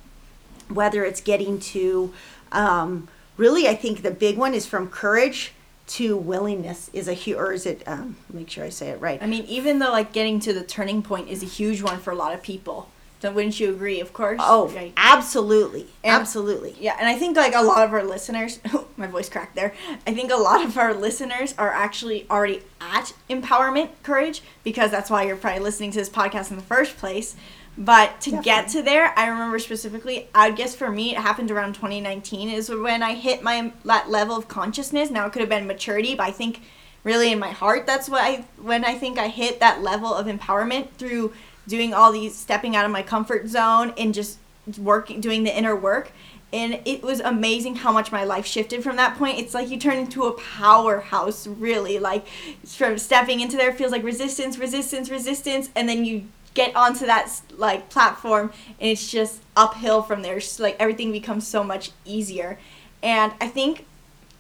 [0.69, 2.13] whether it's getting to
[2.53, 5.53] um, really i think the big one is from courage
[5.87, 9.23] to willingness is a huge or is it um, make sure i say it right
[9.23, 12.11] I mean, even though like getting to the turning point is a huge one for
[12.11, 12.91] a lot of people.
[13.21, 14.01] Don't, wouldn't you agree?
[14.01, 14.41] Of course.
[14.43, 14.93] oh Right.
[14.97, 19.07] absolutely And- absolutely Yeah, and I think like a lot of our listeners, oh, my
[19.07, 19.75] voice cracked there.
[20.07, 25.11] I think a lot of our listeners are actually already at empowerment courage because that's
[25.11, 27.35] why you're probably listening to this podcast in the first place.
[27.77, 31.75] But to get to there, I remember specifically, I guess for me, it happened around
[31.77, 35.11] 2019 is when I hit my that level of consciousness.
[35.11, 36.61] Now it could have been maturity, but I think
[37.05, 40.27] really in my heart, that's what I when I think I hit that level of
[40.27, 41.33] empowerment through
[41.69, 44.39] doing all these stepping out of my comfort zone and just
[44.77, 46.11] working doing the inner work.
[46.53, 49.39] And it was amazing how much my life shifted from that point.
[49.39, 51.99] It's like you turn into a powerhouse really.
[51.99, 52.27] Like
[52.65, 55.69] from stepping into there feels like resistance resistance resistance.
[55.77, 60.39] And then you get onto that like platform and it's just uphill from there.
[60.39, 62.59] It's like everything becomes so much easier.
[63.03, 63.85] And i think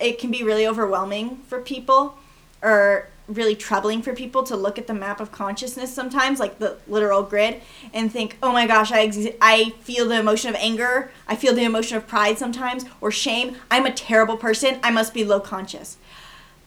[0.00, 2.16] it can be really overwhelming for people
[2.62, 6.76] or really troubling for people to look at the map of consciousness sometimes like the
[6.88, 7.60] literal grid
[7.92, 11.10] and think oh my gosh i ex- i feel the emotion of anger.
[11.26, 13.56] I feel the emotion of pride sometimes or shame.
[13.70, 14.78] I'm a terrible person.
[14.82, 15.96] I must be low conscious.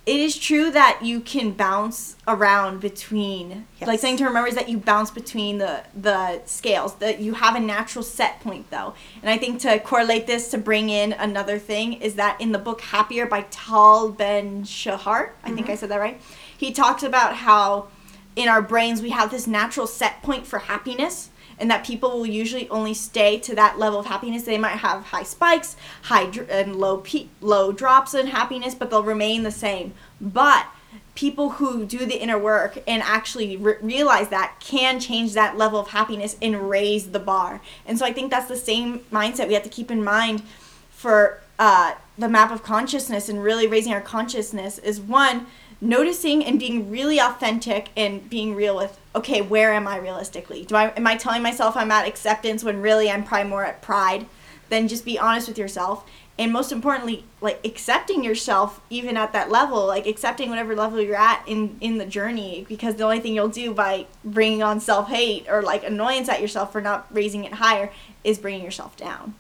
[0.03, 3.87] It is true that you can bounce around between Yes.
[3.87, 7.55] like something to remember is that you bounce between the the scales that you have
[7.55, 8.95] a natural set point though.
[9.21, 12.59] And i think to correlate this to bring in another thing is that in the
[12.59, 15.71] book happier by tal ben shahar i think mm-hmm.
[15.71, 16.19] i said that right
[16.61, 17.87] he talks about how
[18.35, 22.27] in our brains we have this natural set point for happiness and that people will
[22.27, 24.43] usually only stay to that level of happiness.
[24.43, 28.91] They might have high spikes, high dr- and low pe- low drops in happiness, but
[28.91, 29.95] they'll remain the same.
[30.21, 30.67] But
[31.15, 35.79] people who do the inner work and actually re- realize that can change that level
[35.79, 37.59] of happiness and raise the bar.
[37.87, 40.43] And so I think that's the same mindset we have to keep in mind
[40.91, 45.47] for uh, the map of consciousness and really raising our consciousness is one
[45.81, 50.63] noticing and being really authentic and being real with okay where am i realistically?
[50.63, 53.81] Do i am i telling myself i'm at acceptance when really i'm probably more at
[53.81, 54.27] pride
[54.69, 56.07] then just be honest with yourself?
[56.37, 61.15] And most importantly like accepting yourself even at that level like accepting whatever level you're
[61.15, 65.47] at in in the journey because the only thing you'll do by bringing on self-hate
[65.49, 67.91] or like annoyance at yourself for not raising it higher
[68.23, 69.33] is bringing yourself down.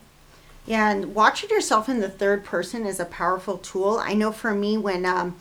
[0.65, 3.99] Yeah, and watching yourself in the third person is a powerful tool.
[3.99, 5.35] I know for me, when um,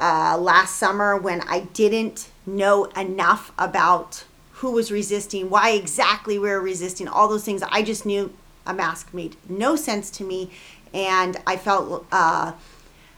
[0.00, 6.48] uh, last summer, when I didn't know enough about who was resisting, why exactly we
[6.48, 8.32] were resisting, all those things, I just knew
[8.66, 10.50] a mask made no sense to me.
[10.92, 12.52] And I felt uh,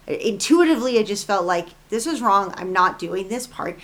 [0.07, 2.53] intuitively, I just felt like this is wrong.
[2.57, 3.79] I'm not doing this part.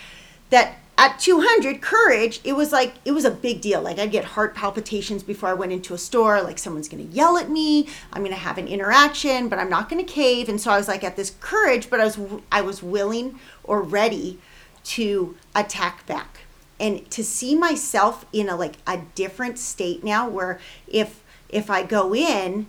[0.50, 3.80] That at 200 courage it was like it was a big deal.
[3.80, 7.14] Like i'd get heart palpitations before i went into a store like someone's going to
[7.14, 10.48] yell at me i'm going to have an interaction but i'm not going to cave.
[10.48, 12.18] And so i was like at this courage but i was
[12.52, 14.38] i was willing or ready
[14.84, 16.40] to attack back.
[16.80, 21.82] And to see myself in a like a different state now where if if i
[21.82, 22.66] go in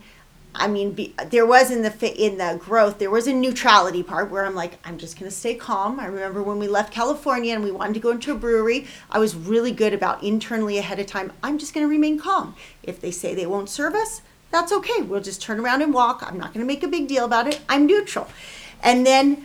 [0.54, 4.30] I mean, be, there was in the in the growth, there was a neutrality part
[4.30, 6.00] where I'm like, I'm just gonna stay calm.
[6.00, 9.18] I remember when we left California and we wanted to go into a brewery, I
[9.18, 11.32] was really good about internally ahead of time.
[11.42, 12.56] I'm just gonna remain calm.
[12.82, 15.02] If they say they won't serve us, that's okay.
[15.02, 16.22] We'll just turn around and walk.
[16.26, 17.60] I'm not gonna make a big deal about it.
[17.68, 18.28] I'm neutral.
[18.82, 19.44] And then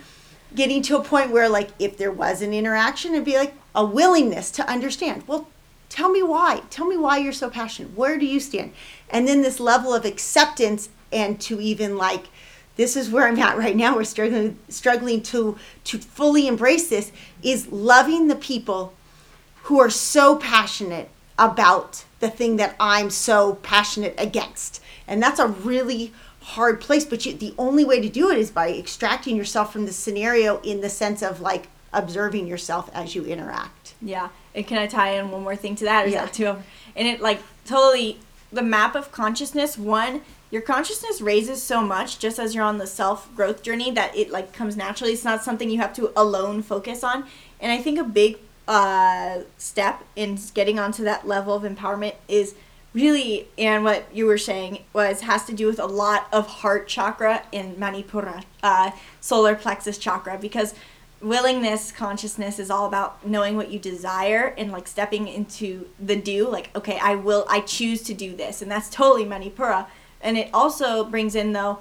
[0.55, 3.85] getting to a point where, like, if there was an interaction, it'd be like a
[3.85, 5.27] willingness to understand.
[5.27, 5.49] Well,
[5.87, 8.73] tell me why tell me why you're so passionate where do you stand
[9.09, 12.25] and then this level of acceptance and to even like
[12.75, 17.11] this is where i'm at right now we're struggling struggling to to fully embrace this
[17.41, 18.93] is loving the people
[19.63, 25.47] who are so passionate about the thing that i'm so passionate against and that's a
[25.47, 29.71] really hard place but you, the only way to do it is by extracting yourself
[29.73, 34.67] from the scenario in the sense of like observing yourself as you interact Yeah, and
[34.67, 36.07] can I tie in one more thing to that?
[36.07, 36.25] Is Yeah.
[36.25, 36.55] that too?
[36.95, 38.19] And it like totally
[38.51, 39.77] the map of consciousness.
[39.77, 40.21] One,
[40.55, 44.31] your consciousness raises so much just as you're on the self growth journey that it
[44.31, 45.11] like comes naturally.
[45.11, 47.25] It's not something you have to alone focus on.
[47.59, 52.55] And I think a big uh, step in getting onto that level of empowerment is
[52.93, 56.87] really and what you were saying was has to do with a lot of heart
[56.87, 60.73] chakra and manipura uh, solar plexus chakra because
[61.21, 66.47] willingness consciousness is all about knowing what you desire and like stepping into the do
[66.47, 69.85] like okay i will i choose to do this and that's totally manipura
[70.25, 71.79] and it also brings in though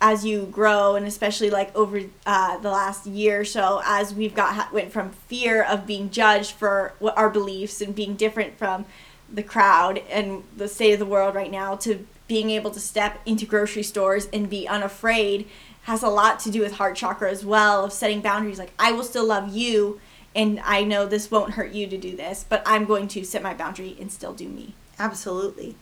[0.00, 4.34] as you grow and especially like over uh, the last year or so as we've
[4.34, 8.84] got went from fear of being judged for what our beliefs and being different from
[9.32, 13.20] the crowd and the state of the world right now to being able to step
[13.26, 15.48] into grocery stores and be unafraid
[15.82, 18.58] has a lot to do with heart chakra as well of setting boundaries.
[18.58, 20.00] Like i will still love you
[20.34, 23.42] and i know this won't hurt you to do this but i'm going to set
[23.42, 24.74] my boundary and still do me.
[25.00, 25.74] Absolutely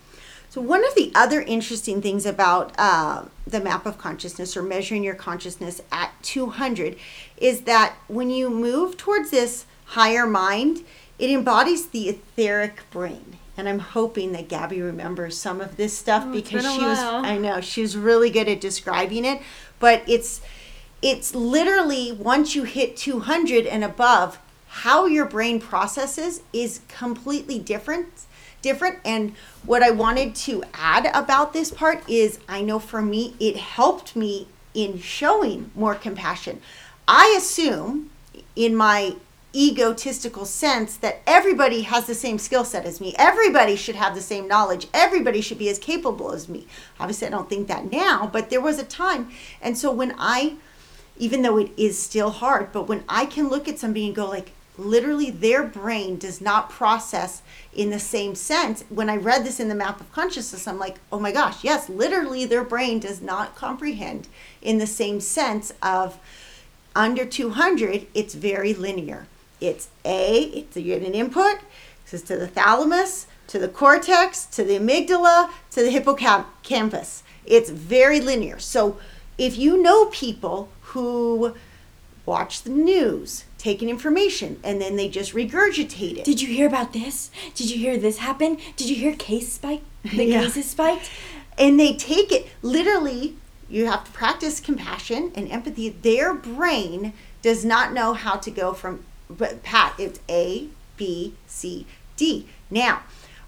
[0.57, 5.05] so one of the other interesting things about uh, the map of consciousness or measuring
[5.05, 6.97] your consciousness at 200
[7.37, 10.83] is that when you move towards this higher mind
[11.19, 13.37] it embodies the etheric brain.
[13.59, 17.37] And I'm hoping that Gabby remembers some of this stuff oh, because she was I
[17.37, 19.43] know she was really good at describing it.
[19.79, 20.41] But it's
[21.03, 24.39] it's literally once you hit 200 and above
[24.69, 28.26] how your brain processes is completely different
[28.69, 29.33] different and
[29.65, 34.17] what I wanted to add about this part is I know for me it helped
[34.17, 36.61] me in showing more compassion
[37.07, 38.11] I assume
[38.57, 39.17] in my
[39.57, 43.15] egotistical sense that everybody has the same skill set as me.
[43.19, 44.87] Everybody should have the same knowledge.
[44.93, 46.67] Everybody should be as capable as me.
[47.01, 49.31] Obviously, I don't think that now, but there was a time.
[49.63, 50.57] And so when I,
[51.17, 54.29] even though it is still hard, but when I can look at somebody and go,
[54.29, 57.43] like, literally their brain does not process
[57.75, 58.85] in the same sense.
[58.89, 61.89] When I read this in the map of consciousness, I'm like, oh my gosh, yes,
[61.89, 64.29] literally their brain does not comprehend
[64.63, 66.19] in the same sense of
[66.95, 69.27] under 200, it's very linear
[69.61, 71.61] it's A, it's you get an input,
[72.05, 77.23] this is to the thalamus, to the cortex, to the amygdala, to the hippocampus.
[77.45, 78.59] It's very linear.
[78.59, 78.99] So
[79.39, 81.55] if you know people who
[82.27, 86.25] watch the news, taking information, and then they just regurgitate it.
[86.25, 87.31] Did you hear about this?
[87.55, 88.59] Did you hear this happen?
[88.77, 89.83] Did you hear case spike?
[90.03, 90.43] The yeah.
[90.43, 91.11] cases spiked?
[91.57, 93.37] And they take it literally.
[93.69, 95.89] You have to practice compassion and empathy.
[95.89, 97.13] Their brain
[97.43, 101.87] does not know how to go from but Pat, it's A, B, C,
[102.17, 102.47] D.
[102.71, 103.03] Now,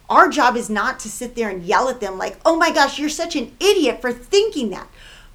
[0.09, 2.99] our job is not to sit there and yell at them like, oh my gosh,
[2.99, 4.89] you're such an idiot for thinking that.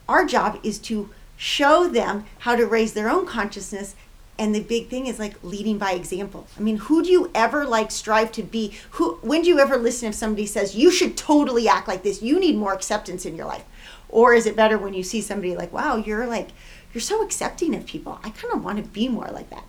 [0.08, 1.10] Our job is to
[1.43, 3.95] show them how to raise their own consciousness.
[4.39, 6.47] And the big thing is like leading by example.
[6.58, 8.73] I mean, who do you ever like strive to be?
[8.91, 12.21] Who when do you ever listen if somebody says you should totally act like this?
[12.21, 13.65] You need more acceptance in your life.
[14.08, 16.49] Or is it better when you see somebody like, wow, you're like
[16.93, 18.19] you're so accepting of people.
[18.23, 19.65] I kind of want to be more like that.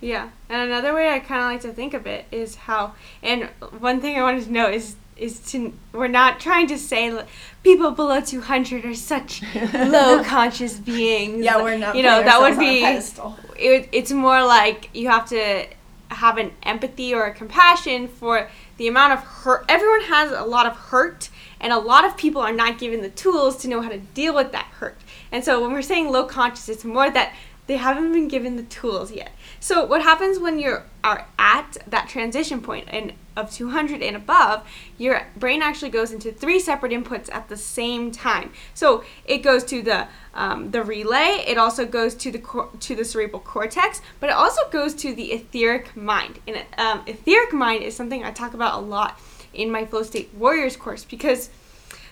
[0.00, 3.50] Yeah, and another way I kind of like to think of it is how, and
[3.78, 7.24] one thing I wanted to know is is to we're not trying to say
[7.62, 9.42] people below 200 are such
[9.74, 11.44] low conscious beings.
[11.44, 11.94] Yeah, we're not.
[11.94, 12.82] You know that would be.
[12.82, 15.66] It, it's more like you have to
[16.08, 19.64] have an empathy or a compassion for the amount of hurt.
[19.68, 21.28] Everyone has a lot of hurt,
[21.60, 24.34] and a lot of people are not given the tools to know how to deal
[24.34, 24.98] with that hurt.
[25.30, 27.34] And so when we're saying low conscious, it's more that
[27.66, 29.30] they haven't been given the tools yet.
[29.60, 34.66] So what happens when you are at that transition point and of 200 and above,
[34.98, 38.52] your brain actually goes into three separate inputs at the same time.
[38.74, 41.44] So it goes to the um, the relay.
[41.46, 45.14] It also goes to the cor- to the cerebral cortex, but it also goes to
[45.14, 46.38] the etheric mind.
[46.46, 49.18] And um, etheric mind is something I talk about a lot
[49.52, 51.50] in my Flow State Warriors course because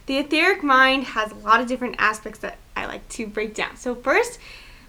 [0.06, 3.76] the etheric mind has a lot of different aspects that I like to break down.
[3.76, 4.38] So first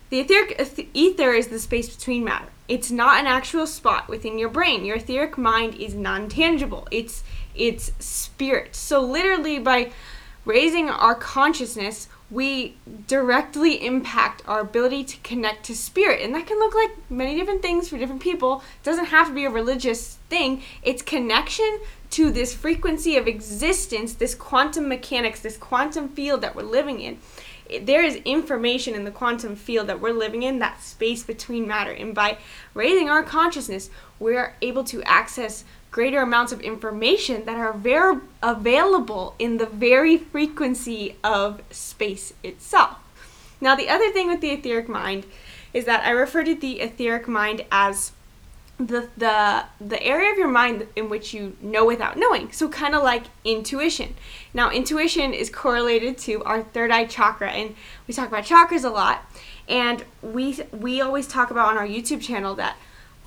[0.10, 0.60] the etheric
[0.94, 2.48] ether is the space between matter.
[2.68, 4.86] It's not an actual spot within your brain.
[4.86, 6.88] Your etheric mind is non-tangible.
[6.92, 7.24] It's
[7.56, 8.76] it's spirit.
[8.76, 9.92] So literally by
[10.46, 16.22] raising our consciousness, we directly impact our ability to connect to spirit.
[16.22, 18.64] And that can look like many different things for different people.
[18.82, 20.62] It doesn't have to be a religious thing.
[20.84, 21.80] It's connection
[22.12, 27.18] to this frequency of existence, this quantum mechanics, this quantum field that we're living in
[27.82, 31.92] there is information in the quantum field that we're living in, that space between matter.
[31.92, 32.38] And by
[32.74, 33.90] raising our consciousness,
[34.20, 40.18] we're able to access greater amounts of information that are very available in the very
[40.18, 42.98] frequency of space itself.
[43.62, 45.26] Now, the other thing with the etheric mind
[45.74, 48.12] is that I refer to the etheric mind as
[48.80, 52.52] the the the area of your mind in which you know without knowing.
[52.52, 54.16] So kind of like intuition.
[54.54, 57.76] Now, intuition is correlated to our third eye chakra and
[58.08, 59.24] we talk about chakras a lot.
[59.68, 62.78] And we we always talk about on our YouTube channel that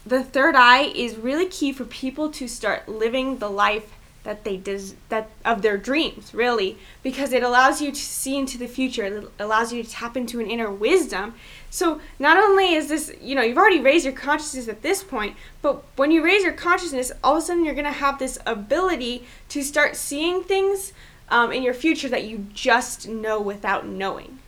[0.04, 3.92] the third eye is really key for people to start living the life
[4.24, 8.56] that they des- that of their dreams really because it allows you to see into
[8.56, 11.34] the future it allows you to tap into an inner wisdom
[11.70, 15.36] so not only is this you know you've already raised your consciousness at this point
[15.60, 18.38] but when you raise your consciousness all of a sudden you're going to have this
[18.46, 20.92] ability to start seeing things
[21.28, 24.38] um, in your future that you just know without knowing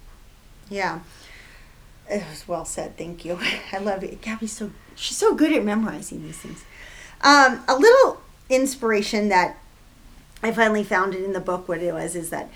[0.70, 1.00] Yeah.
[2.08, 2.98] It was well said.
[2.98, 3.38] Thank you.
[3.72, 4.20] I love it.
[4.20, 6.62] Gabby's so she's so good at memorizing these things.
[7.22, 8.20] Um, a little
[8.50, 9.56] inspiration that
[10.42, 11.68] I finally found it in the book.
[11.68, 12.50] What it was is that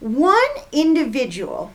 [0.00, 0.38] one
[0.72, 1.72] individual.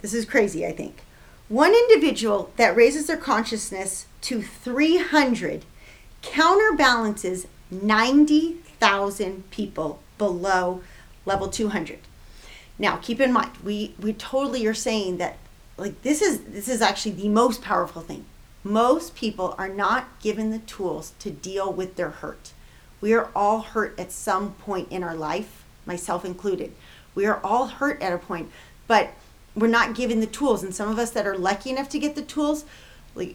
[0.00, 0.66] This is crazy.
[0.66, 1.02] I think
[1.48, 5.64] one individual that raises their consciousness to three hundred
[6.22, 10.82] counterbalances ninety thousand people below
[11.24, 11.98] level two hundred.
[12.78, 15.36] Now, keep in mind, we we totally are saying that
[15.76, 18.24] like this is this is actually the most powerful thing.
[18.64, 22.52] Most people are not given the tools to deal with their hurt.
[23.02, 26.72] We are all hurt at some point in our life, myself included.
[27.14, 28.50] We are all hurt at a point,
[28.86, 29.10] but
[29.54, 30.62] we're not given the tools.
[30.62, 32.64] And some of us that are lucky enough to get the tools,
[33.14, 33.34] like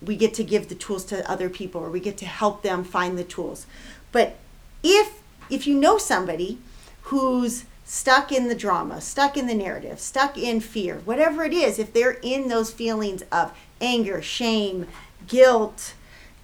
[0.00, 2.84] we get to give the tools to other people or we get to help them
[2.84, 3.66] find the tools.
[4.12, 4.36] But
[4.82, 6.58] if if you know somebody
[7.02, 11.78] who's stuck in the drama, stuck in the narrative, stuck in fear, whatever it is,
[11.78, 14.86] if they're in those feelings of anger, shame,
[15.26, 15.94] guilt,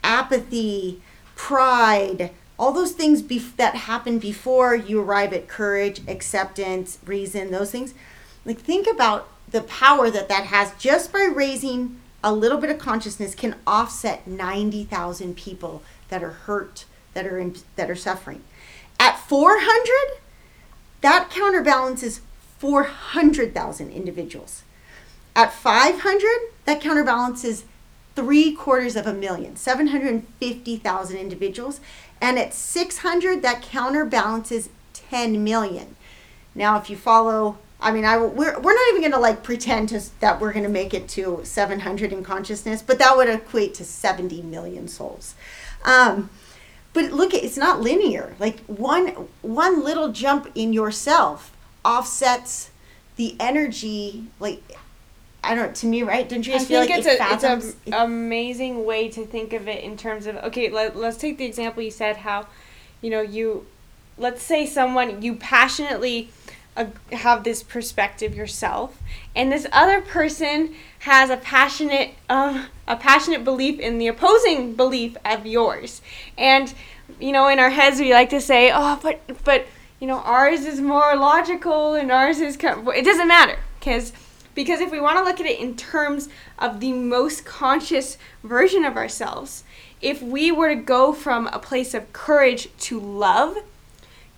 [0.03, 1.03] apathy,
[1.37, 3.22] pride, all those things
[3.57, 7.94] that happen before you arrive at courage, acceptance, reason, those things,
[8.44, 12.78] like think about the power that that has just by raising a little bit of
[12.78, 18.42] consciousness can offset 90,000 people that are hurt, that are in, that are suffering.
[18.98, 20.20] At 400,
[21.02, 22.22] that counterbalances
[22.59, 24.62] 400,000 individuals.
[25.36, 26.28] At 500,
[26.64, 27.64] that counterbalances
[28.15, 31.81] three quarters of a million, 750,000 individuals.
[32.21, 35.97] And at 600, that counterbalances 10 million.
[36.55, 39.89] Now, if you follow, I mean, I we're, we're not even going to like pretend
[39.91, 43.75] to, that we're going to make it to 700 in consciousness, but that would equate
[43.75, 45.35] to 70 million souls.
[45.85, 46.31] Um,
[46.95, 48.35] but look, it's not linear.
[48.39, 51.55] Like one one little jump in yourself
[51.85, 52.71] offsets
[53.17, 54.29] the energy.
[54.39, 54.62] Like
[55.45, 55.74] I don't.
[55.76, 56.28] To me, right?
[56.28, 57.64] Don't you I just feel think like it's it a fathoms?
[57.68, 60.70] it's an amazing way to think of it in terms of okay.
[60.70, 62.47] Let, let's take the example you said how,
[63.01, 63.66] you know, you,
[64.18, 66.30] let's say someone you passionately
[66.76, 68.99] uh, have this perspective yourself,
[69.36, 75.16] and this other person has a passionate um, a passionate belief in the opposing belief
[75.24, 76.01] of yours,
[76.38, 76.74] and
[77.20, 79.66] you know, in our heads we like to say, oh, but but
[80.01, 82.90] you know, ours is more logical and ours is co-.
[82.90, 84.12] it doesn't matter because
[84.55, 86.28] because if we want to look at it in terms
[86.59, 89.64] of the most conscious version of ourselves,
[90.00, 93.57] if we were to go from a place of courage to love,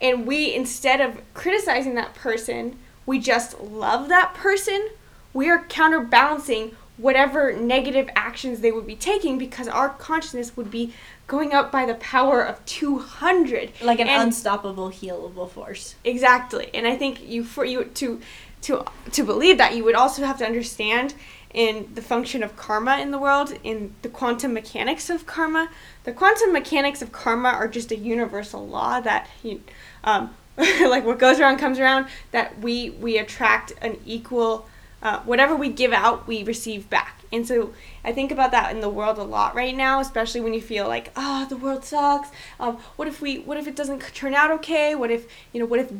[0.00, 4.88] and we instead of criticizing that person, we just love that person,
[5.32, 10.94] we are counterbalancing whatever negative actions they would be taking because our consciousness would be
[11.26, 15.96] going up by the power of 200 Like an And- unstoppable, healable force.
[16.04, 16.70] Exactly.
[16.72, 18.20] And I think you for you to
[18.66, 21.14] to to believe that you would also have to understand
[21.54, 25.70] in the function of karma in the world, in the quantum mechanics of karma.
[26.04, 29.62] The quantum mechanics of karma are just a universal law that you
[30.04, 34.66] um like what goes around comes around that we we attract an equal
[35.02, 37.20] uh, whatever we give out, we receive back.
[37.32, 37.72] And so
[38.04, 40.88] I think about that in the world a lot right now, especially when you feel
[40.88, 42.30] like, oh, the world sucks.
[42.58, 44.94] Um, what if we, what if it doesn't turn out okay?
[44.94, 45.92] What if, you know, what if,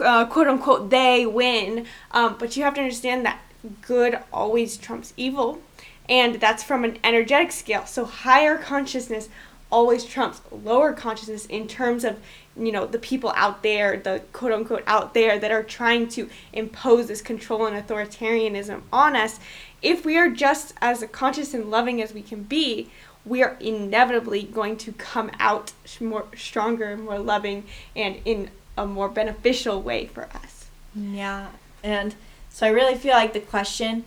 [0.00, 1.86] uh, quote unquote, they win?
[2.10, 3.40] Um, but you have to understand that
[3.80, 5.60] good always trumps evil,
[6.08, 7.86] and that's from an energetic scale.
[7.86, 9.28] So higher consciousness
[9.72, 12.20] always trumps lower consciousness in terms of
[12.56, 16.28] you know the people out there the quote unquote out there that are trying to
[16.52, 19.40] impose this control and authoritarianism on us
[19.80, 22.90] if we are just as conscious and loving as we can be
[23.24, 27.64] we are inevitably going to come out more stronger more loving
[27.96, 30.52] and in a more beneficial way for us
[30.94, 31.48] Yeah.
[31.82, 32.14] And
[32.50, 34.04] so I really feel like the question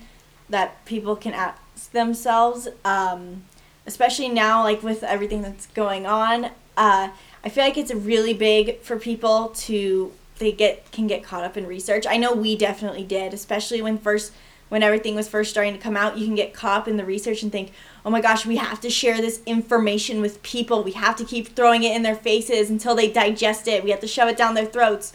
[0.49, 3.43] that people can ask themselves, um,
[3.85, 6.45] especially now, like with everything that's going on,
[6.77, 7.09] uh,
[7.43, 11.55] I feel like it's really big for people to they get can get caught up
[11.55, 12.05] in research.
[12.07, 14.33] I know we definitely did, especially when first
[14.69, 17.05] when everything was first starting to come out, you can get caught up in the
[17.05, 17.71] research and think,
[18.05, 20.83] oh my gosh, we have to share this information with people.
[20.83, 23.83] We have to keep throwing it in their faces until they digest it.
[23.83, 25.13] We have to shove it down their throats.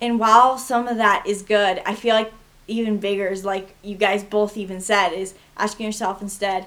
[0.00, 2.32] And while some of that is good, I feel like
[2.68, 6.66] even bigger is like you guys both even said is asking yourself instead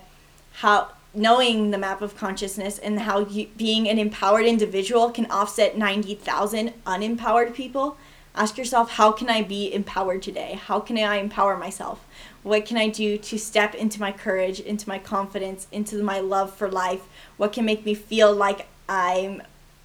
[0.58, 5.78] how knowing the map of consciousness and how you, being an empowered individual can offset
[5.78, 7.98] 90,000 unempowered people
[8.36, 12.06] ask yourself how can i be empowered today how can i empower myself
[12.44, 16.54] what can i do to step into my courage into my confidence into my love
[16.54, 17.02] for life
[17.38, 19.42] what can make me feel like i'm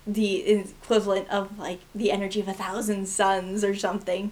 [0.07, 4.31] the equivalent of like the energy of a thousand suns or something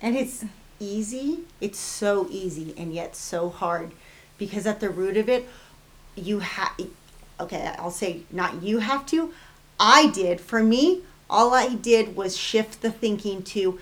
[0.00, 0.44] And it's
[0.80, 1.40] easy.
[1.60, 3.92] It's so easy and yet so hard
[4.38, 5.48] because at the root of it,
[6.16, 6.72] you have,
[7.40, 9.32] okay, I'll say not you have to.
[9.80, 10.40] I did.
[10.40, 11.02] For me,
[11.34, 13.78] all I did was shift the thinking to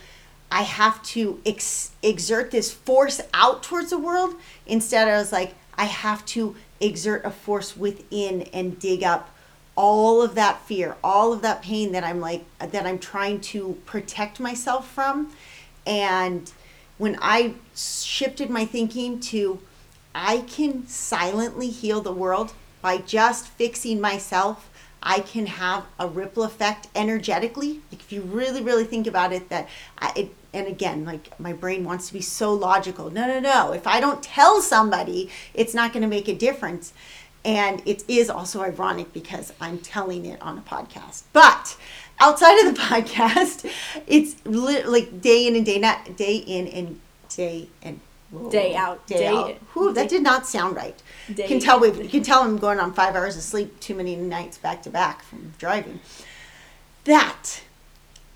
[0.51, 4.35] I have to ex- exert this force out towards the world.
[4.67, 9.31] Instead, I was like, I have to exert a force within and dig up
[9.77, 13.81] all of that fear, all of that pain that I'm like, that I'm trying to
[13.87, 15.33] protect myself from.
[15.87, 16.53] And
[16.99, 19.59] when I shifted my thinking to,
[20.15, 24.69] I can silently heal the world by just fixing myself.
[25.03, 27.81] I can have a ripple effect energetically.
[27.91, 31.53] Like if you really, really think about it, that I, it, and again, like my
[31.53, 33.11] brain wants to be so logical.
[33.11, 33.73] No, no, no.
[33.73, 36.93] If I don't tell somebody, it's not going to make a difference.
[37.45, 41.25] And it is also ironic because I'm telling it on a podcast.
[41.33, 41.77] But
[42.21, 43.69] outside of the podcast,
[44.07, 47.01] it's li- like day in and day not day in and
[47.35, 47.99] day and
[48.31, 49.51] whoa, Day out, day, day out.
[49.51, 49.57] in.
[49.73, 51.03] Whew, that did not sound right.
[51.33, 54.17] Day can tell we can tell I'm going on five hours of sleep too many
[54.17, 56.01] nights back to back from driving.
[57.05, 57.63] That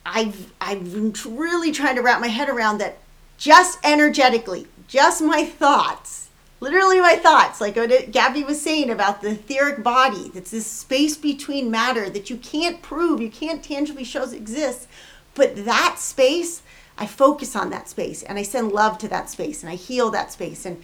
[0.04, 2.98] I've I've been really trying to wrap my head around that
[3.38, 6.28] just energetically, just my thoughts,
[6.60, 11.16] literally my thoughts, like what Gabby was saying about the etheric body, that's this space
[11.16, 14.88] between matter that you can't prove, you can't tangibly show exists,
[15.34, 16.62] but that space,
[16.98, 20.10] I focus on that space and I send love to that space and I heal
[20.10, 20.82] that space and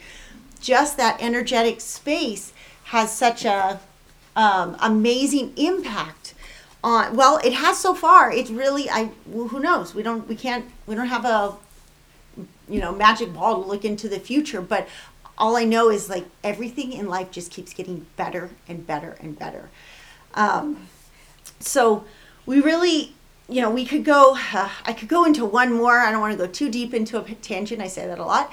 [0.63, 2.53] just that energetic space
[2.85, 3.81] has such a
[4.37, 6.35] um, amazing impact
[6.83, 9.95] on well it has so far it's really i well, who knows?
[9.95, 11.55] We don't we can't we don't have a
[12.69, 14.89] you know magic ball to look into the future but
[15.37, 19.39] all i know is like everything in life just keeps getting better and better and
[19.39, 19.69] better.
[20.35, 20.89] Um,
[21.61, 22.05] so
[22.47, 23.15] we really
[23.49, 26.33] you know we could go uh, i could go into one more i don't want
[26.33, 28.53] to go too deep into a tangent i say that a lot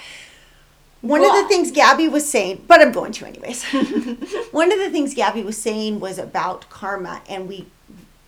[1.02, 3.64] one of the things Gabby was saying, but I'm going to anyways.
[4.52, 7.68] One of the things Gabby was saying was about karma, and we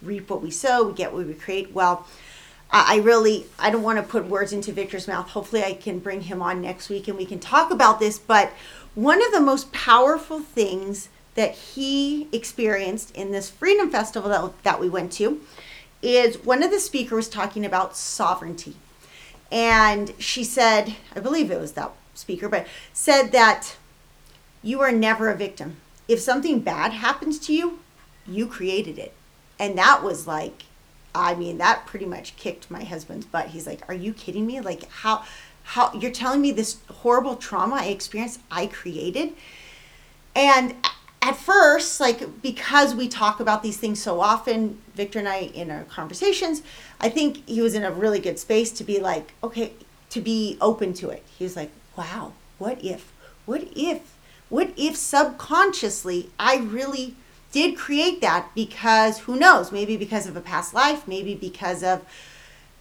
[0.02, 1.74] reap what we sow, we get what we create.
[1.74, 2.08] Well,
[2.72, 5.30] I I really, I don't want to put words into Victor's mouth.
[5.32, 8.18] Hopefully, I can bring him on next week and we can talk about this.
[8.18, 8.54] But
[8.96, 14.80] one of the most powerful things that he experienced in this Freedom Festival that, that
[14.80, 15.42] we went to
[16.02, 18.76] is one of the speakers was talking about sovereignty
[19.52, 21.92] and she said i believe it was that
[22.22, 23.76] speaker but said that
[24.64, 25.78] you are never a victim.
[26.08, 27.80] If something bad happens to you
[28.28, 29.14] you created it.
[29.60, 30.64] And that was like
[31.14, 33.48] i mean that pretty much kicked my husband's butt.
[33.48, 34.62] He's like are you kidding me?
[34.62, 35.24] Like how
[35.64, 39.34] how you're telling me this horrible trauma i experienced i created?
[40.34, 40.76] And
[41.22, 45.70] at first, like because we talk about these things so often, Victor and I in
[45.70, 46.64] our conversations,
[47.00, 49.74] I think he was in a really good space to be like, okay,
[50.10, 51.24] to be open to it.
[51.38, 51.72] He was like,
[52.02, 53.14] wow, what if?
[53.46, 54.18] What if?
[54.50, 57.16] What if subconsciously I really
[57.52, 62.02] did create that because who knows, maybe because of a past life, maybe because of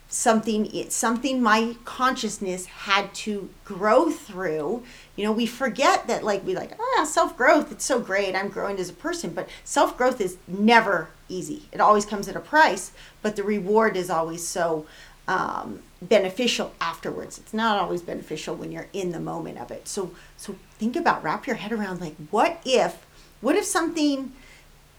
[0.09, 4.83] something it's something my consciousness had to grow through
[5.15, 8.49] you know we forget that like we like oh self growth it's so great i'm
[8.49, 12.41] growing as a person but self growth is never easy it always comes at a
[12.41, 12.91] price
[13.23, 14.85] but the reward is always so
[15.29, 17.39] um, beneficial afterwards.
[17.39, 19.87] It's not always beneficial when you're in the moment of it.
[19.87, 23.07] So so think about wrap your head around like what if
[23.41, 24.33] what if something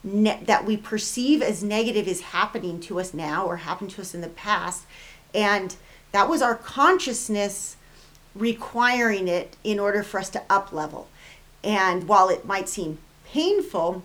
[0.04, 4.14] ne- that we perceive as negative is happening to us now or happened to us
[4.14, 4.86] in the past
[5.34, 5.76] and
[6.12, 7.78] that was our consciousness
[8.36, 11.08] requiring it in order for us to up level
[11.64, 14.04] and while it might seem painful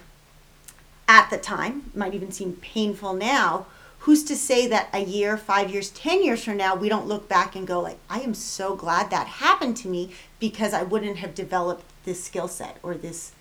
[1.08, 3.66] at the time might even seem painful now
[4.06, 7.28] who's to say that a year five years ten years from now we don't look
[7.28, 11.16] back and go like i am so glad that happened to me because i wouldn't
[11.18, 13.32] have developed this skill set or this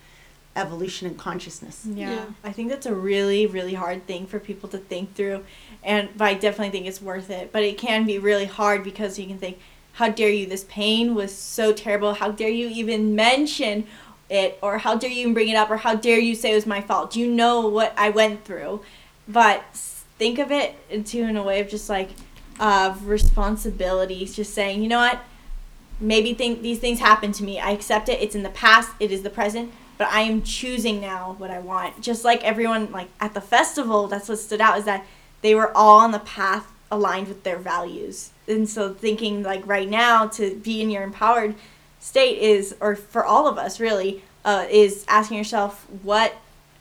[0.56, 2.10] evolution in consciousness Yeah.
[2.10, 2.24] Yeah.
[2.42, 5.44] I think that's a really, really hard thing for people to think through.
[5.84, 7.52] And but I definitely think it's worth it.
[7.52, 9.58] But it can be really hard because you can think,
[9.92, 10.46] how dare you?
[10.46, 12.14] This pain was so terrible.
[12.14, 13.86] How dare you even mention
[14.30, 14.58] it?
[14.62, 15.70] Or how dare you even bring it up?
[15.70, 17.10] Or how dare you say it was my fault?
[17.12, 18.80] Do you know what I went through?
[19.28, 19.62] But
[20.18, 22.10] think of it into in a way of just like
[22.58, 25.20] of responsibilities, just saying, you know what?
[26.00, 27.58] Maybe think these things happen to me.
[27.58, 28.20] I accept it.
[28.20, 28.90] It's in the past.
[29.00, 29.72] It is the present.
[29.98, 32.02] But I am choosing now what I want.
[32.02, 35.06] Just like everyone, like at the festival, that's what stood out is that
[35.40, 38.30] they were all on the path aligned with their values.
[38.46, 41.54] And so thinking like right now to be in your empowered
[41.98, 46.36] state is, or for all of us really, uh, is asking yourself what,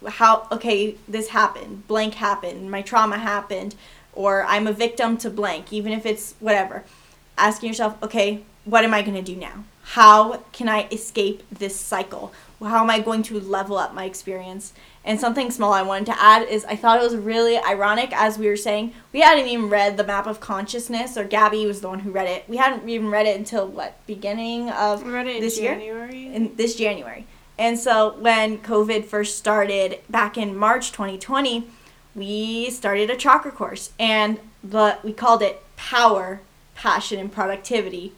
[0.07, 3.75] how, okay, this happened, blank happened, my trauma happened,
[4.13, 6.83] or I'm a victim to blank, even if it's whatever.
[7.37, 9.63] Asking yourself, okay, what am I going to do now?
[9.83, 12.33] How can I escape this cycle?
[12.63, 14.73] How am I going to level up my experience?
[15.03, 18.39] And something small I wanted to add is I thought it was really ironic, as
[18.39, 21.89] we were saying, we hadn't even read the map of consciousness, or Gabby was the
[21.89, 22.45] one who read it.
[22.47, 25.73] We hadn't even read it until what beginning of We read it in this year,
[25.73, 27.27] in this January.
[27.57, 31.69] And so when COVID first started back in March 2020,
[32.13, 36.41] we started a chakra course, and the we called it Power,
[36.75, 38.13] Passion, and Productivity.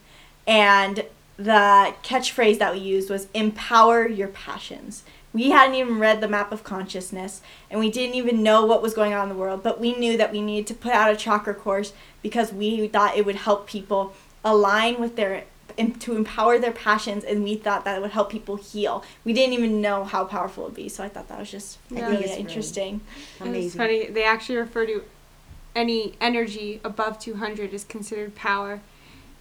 [0.45, 1.05] And
[1.37, 5.03] the catchphrase that we used was empower your passions.
[5.33, 8.95] We hadn't even read the map of consciousness and we didn't even know what was
[8.95, 11.15] going on in the world, but we knew that we needed to put out a
[11.15, 14.13] chakra course because we thought it would help people
[14.43, 15.43] align with their
[15.77, 19.03] to empower their passions and we thought that it would help people heal.
[19.23, 21.77] We didn't even know how powerful it would be, so I thought that was just
[21.91, 23.01] I think really it's really interesting.
[23.15, 23.77] It's Amazing.
[23.77, 24.07] funny.
[24.07, 25.03] They actually refer to
[25.75, 28.81] any energy above 200 is considered power,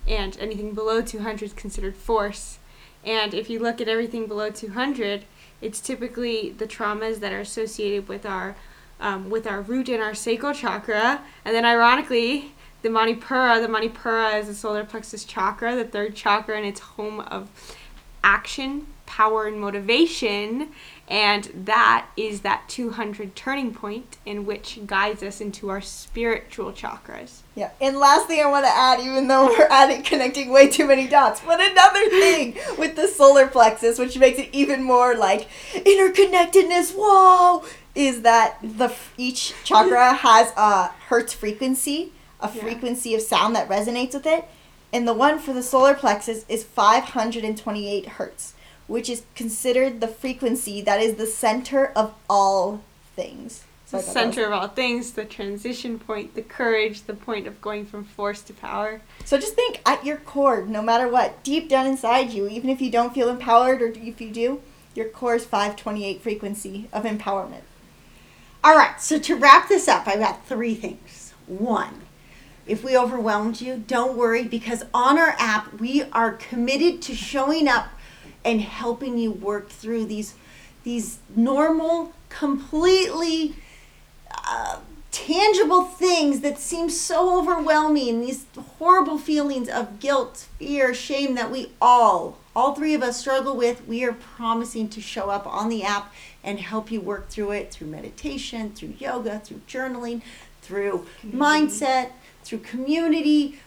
[0.07, 2.59] and anything below 200 is considered force.
[3.05, 5.24] And if you look at everything below 200,
[5.62, 8.57] it's typically the traumas that are associated with our
[8.99, 11.22] um, with our root and our sacral chakra.
[11.45, 13.60] And then, ironically, the Manipura.
[13.60, 17.48] The Manipura is the solar plexus chakra, the third chakra, and it's home of
[18.22, 20.68] action, power, and motivation.
[21.08, 27.42] And that is that 200 turning point in which guides us into our spiritual chakras.
[27.54, 30.68] Yeah, and last thing I want to add, even though we're at it connecting way
[30.68, 35.14] too many dots, but another thing with the solar plexus, which makes it even more
[35.14, 37.64] like interconnectedness, whoa,
[37.94, 42.62] is that the each chakra has a hertz frequency, a Yeah.
[42.62, 44.45] frequency of sound that resonates with it,
[44.93, 48.55] and the one for the solar plexus is 528 hertz,
[48.87, 52.80] which is considered the frequency that is the center of all
[53.14, 53.64] things.
[53.87, 57.03] So The I thought that was- center of all things, the transition point, the courage,
[57.07, 59.01] the point of going from force to power.
[59.24, 62.80] So just think at your core, no matter what, deep down inside you, even if
[62.80, 64.61] you don't feel empowered or if you do,
[64.95, 67.62] your core is 528 frequency of empowerment.
[68.64, 71.32] All right, so to wrap this up, I've got three things.
[71.47, 72.03] One,
[72.66, 77.68] if we overwhelmed you, don't worry because on our app, we are committed to showing
[77.68, 77.88] up
[78.44, 80.34] and helping you work through these
[80.84, 83.56] these normal, completely
[84.30, 84.78] uh,
[85.10, 88.46] tangible things that seem so overwhelming, these
[88.78, 93.84] horrible feelings of guilt, fear, shame that we all, all three of us struggle with.
[93.88, 96.14] We are promising to show up on the app
[96.44, 100.22] and help you work through it through meditation, through yoga, through journaling,
[100.62, 102.10] through mindset,
[102.47, 103.59] through community.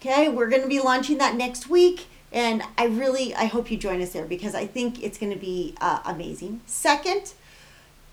[0.00, 2.06] Okay, we're going to be launching that next week.
[2.32, 5.38] And I really, I hope you join us there because I think it's going to
[5.38, 6.62] be uh, amazing.
[6.66, 7.34] Second,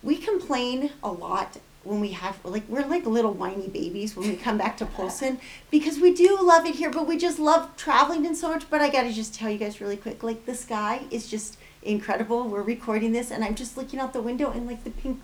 [0.03, 4.36] we complain a lot when we have like we're like little whiny babies when we
[4.36, 5.39] come back to Polson
[5.72, 8.70] because we do love it here, but we just love traveling and so much.
[8.70, 12.47] But I gotta just tell you guys really quick, like the sky is just incredible.
[12.47, 15.22] We're recording this, and I'm just looking out the window, and like the pink,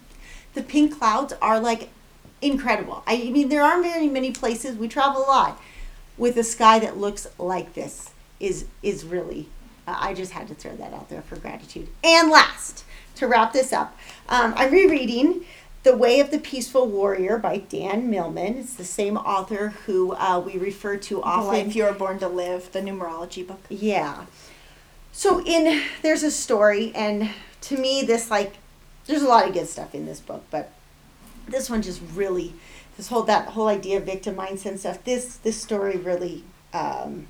[0.54, 1.90] the pink clouds are like
[2.42, 3.04] incredible.
[3.08, 5.62] I mean, there aren't very many places we travel a lot
[6.18, 8.12] with a sky that looks like this.
[8.40, 9.48] Is is really.
[9.88, 11.88] Uh, I just had to throw that out there for gratitude.
[12.04, 12.84] And last,
[13.16, 15.46] to wrap this up, um, I'm rereading
[15.84, 18.58] The Way of the Peaceful Warrior by Dan Millman.
[18.58, 21.48] It's the same author who uh, we refer to The often.
[21.48, 23.62] Life You Are Born to Live, the numerology book.
[23.70, 24.26] Yeah.
[25.14, 27.30] So in there's a story, and
[27.62, 28.56] to me, this like
[29.06, 30.72] there's a lot of good stuff in this book, but
[31.48, 32.54] this one just really
[32.98, 35.04] this whole that whole idea of victim mindset and stuff.
[35.04, 36.44] This this story really
[36.74, 37.28] um,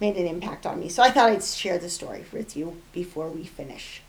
[0.00, 0.88] made an impact on me.
[0.88, 4.02] So I thought I'd share the story with you before we finish.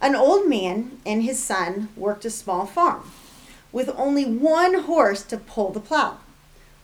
[0.00, 3.10] An old man and his son worked a small farm
[3.72, 6.18] with only one horse to pull the plow.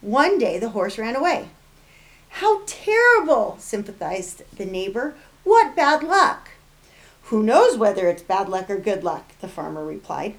[0.01, 1.49] One day the horse ran away.
[2.29, 5.15] How terrible, sympathized the neighbor.
[5.43, 6.49] What bad luck.
[7.23, 10.35] Who knows whether it's bad luck or good luck, the farmer replied.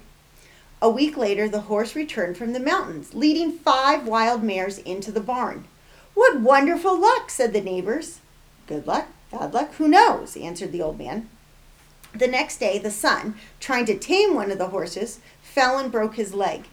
[0.79, 5.19] A week later, the horse returned from the mountains, leading five wild mares into the
[5.19, 5.65] barn.
[6.13, 8.19] What wonderful luck, said the neighbors.
[8.67, 11.29] Good luck, bad luck, who knows, answered the old man.
[12.13, 16.15] The next day, the son, trying to tame one of the horses, fell and broke
[16.15, 16.65] his leg.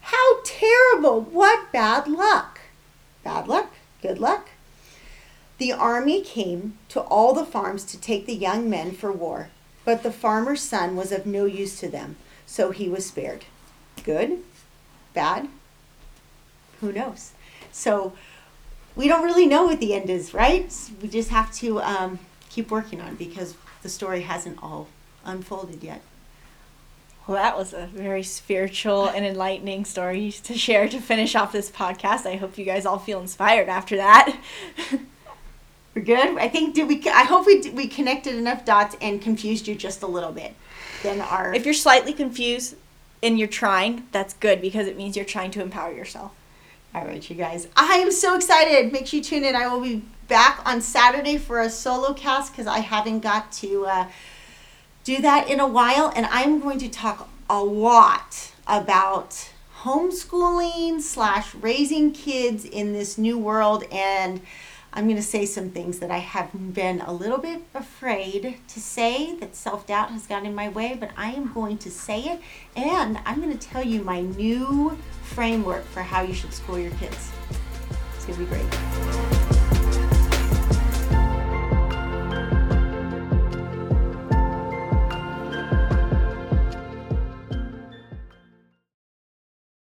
[0.00, 1.20] How terrible!
[1.20, 2.60] What bad luck!
[3.22, 4.50] Bad luck, good luck.
[5.58, 9.50] The army came to all the farms to take the young men for war,
[9.84, 12.16] but the farmer's son was of no use to them,
[12.54, 13.44] so he was spared.
[14.04, 14.38] Good,
[15.12, 15.48] bad,
[16.80, 17.32] who knows?
[17.72, 18.12] So
[18.94, 20.72] we don't really know what the end is, right?
[21.02, 24.86] We just have to um, keep working on it because the story hasn't all
[25.24, 26.00] unfolded yet.
[27.26, 31.72] Well, that was a very spiritual and enlightening story to share to finish off this
[31.72, 32.24] podcast.
[32.24, 34.38] I hope you guys all feel inspired after that.
[35.96, 36.38] We're good.
[36.38, 37.02] I think did we?
[37.08, 40.54] I hope we we connected enough dots and confused you just a little bit.
[41.04, 42.76] Then our if you're slightly confused
[43.22, 46.34] and you're trying, that's good because it means you're trying to empower yourself.
[46.94, 47.68] All right, you guys.
[47.76, 48.90] I am so excited.
[48.90, 49.54] Make sure you tune in.
[49.54, 53.84] I will be back on Saturday for a solo cast because I haven't got to
[53.86, 54.06] uh,
[55.04, 59.50] do that in a while, and I'm going to talk a lot about
[59.82, 64.40] homeschooling slash raising kids in this new world and
[64.96, 68.80] I'm going to say some things that I have been a little bit afraid to
[68.80, 72.20] say, that self doubt has gotten in my way, but I am going to say
[72.20, 72.40] it.
[72.76, 76.92] And I'm going to tell you my new framework for how you should school your
[76.92, 77.32] kids.
[78.14, 79.43] It's going to be great.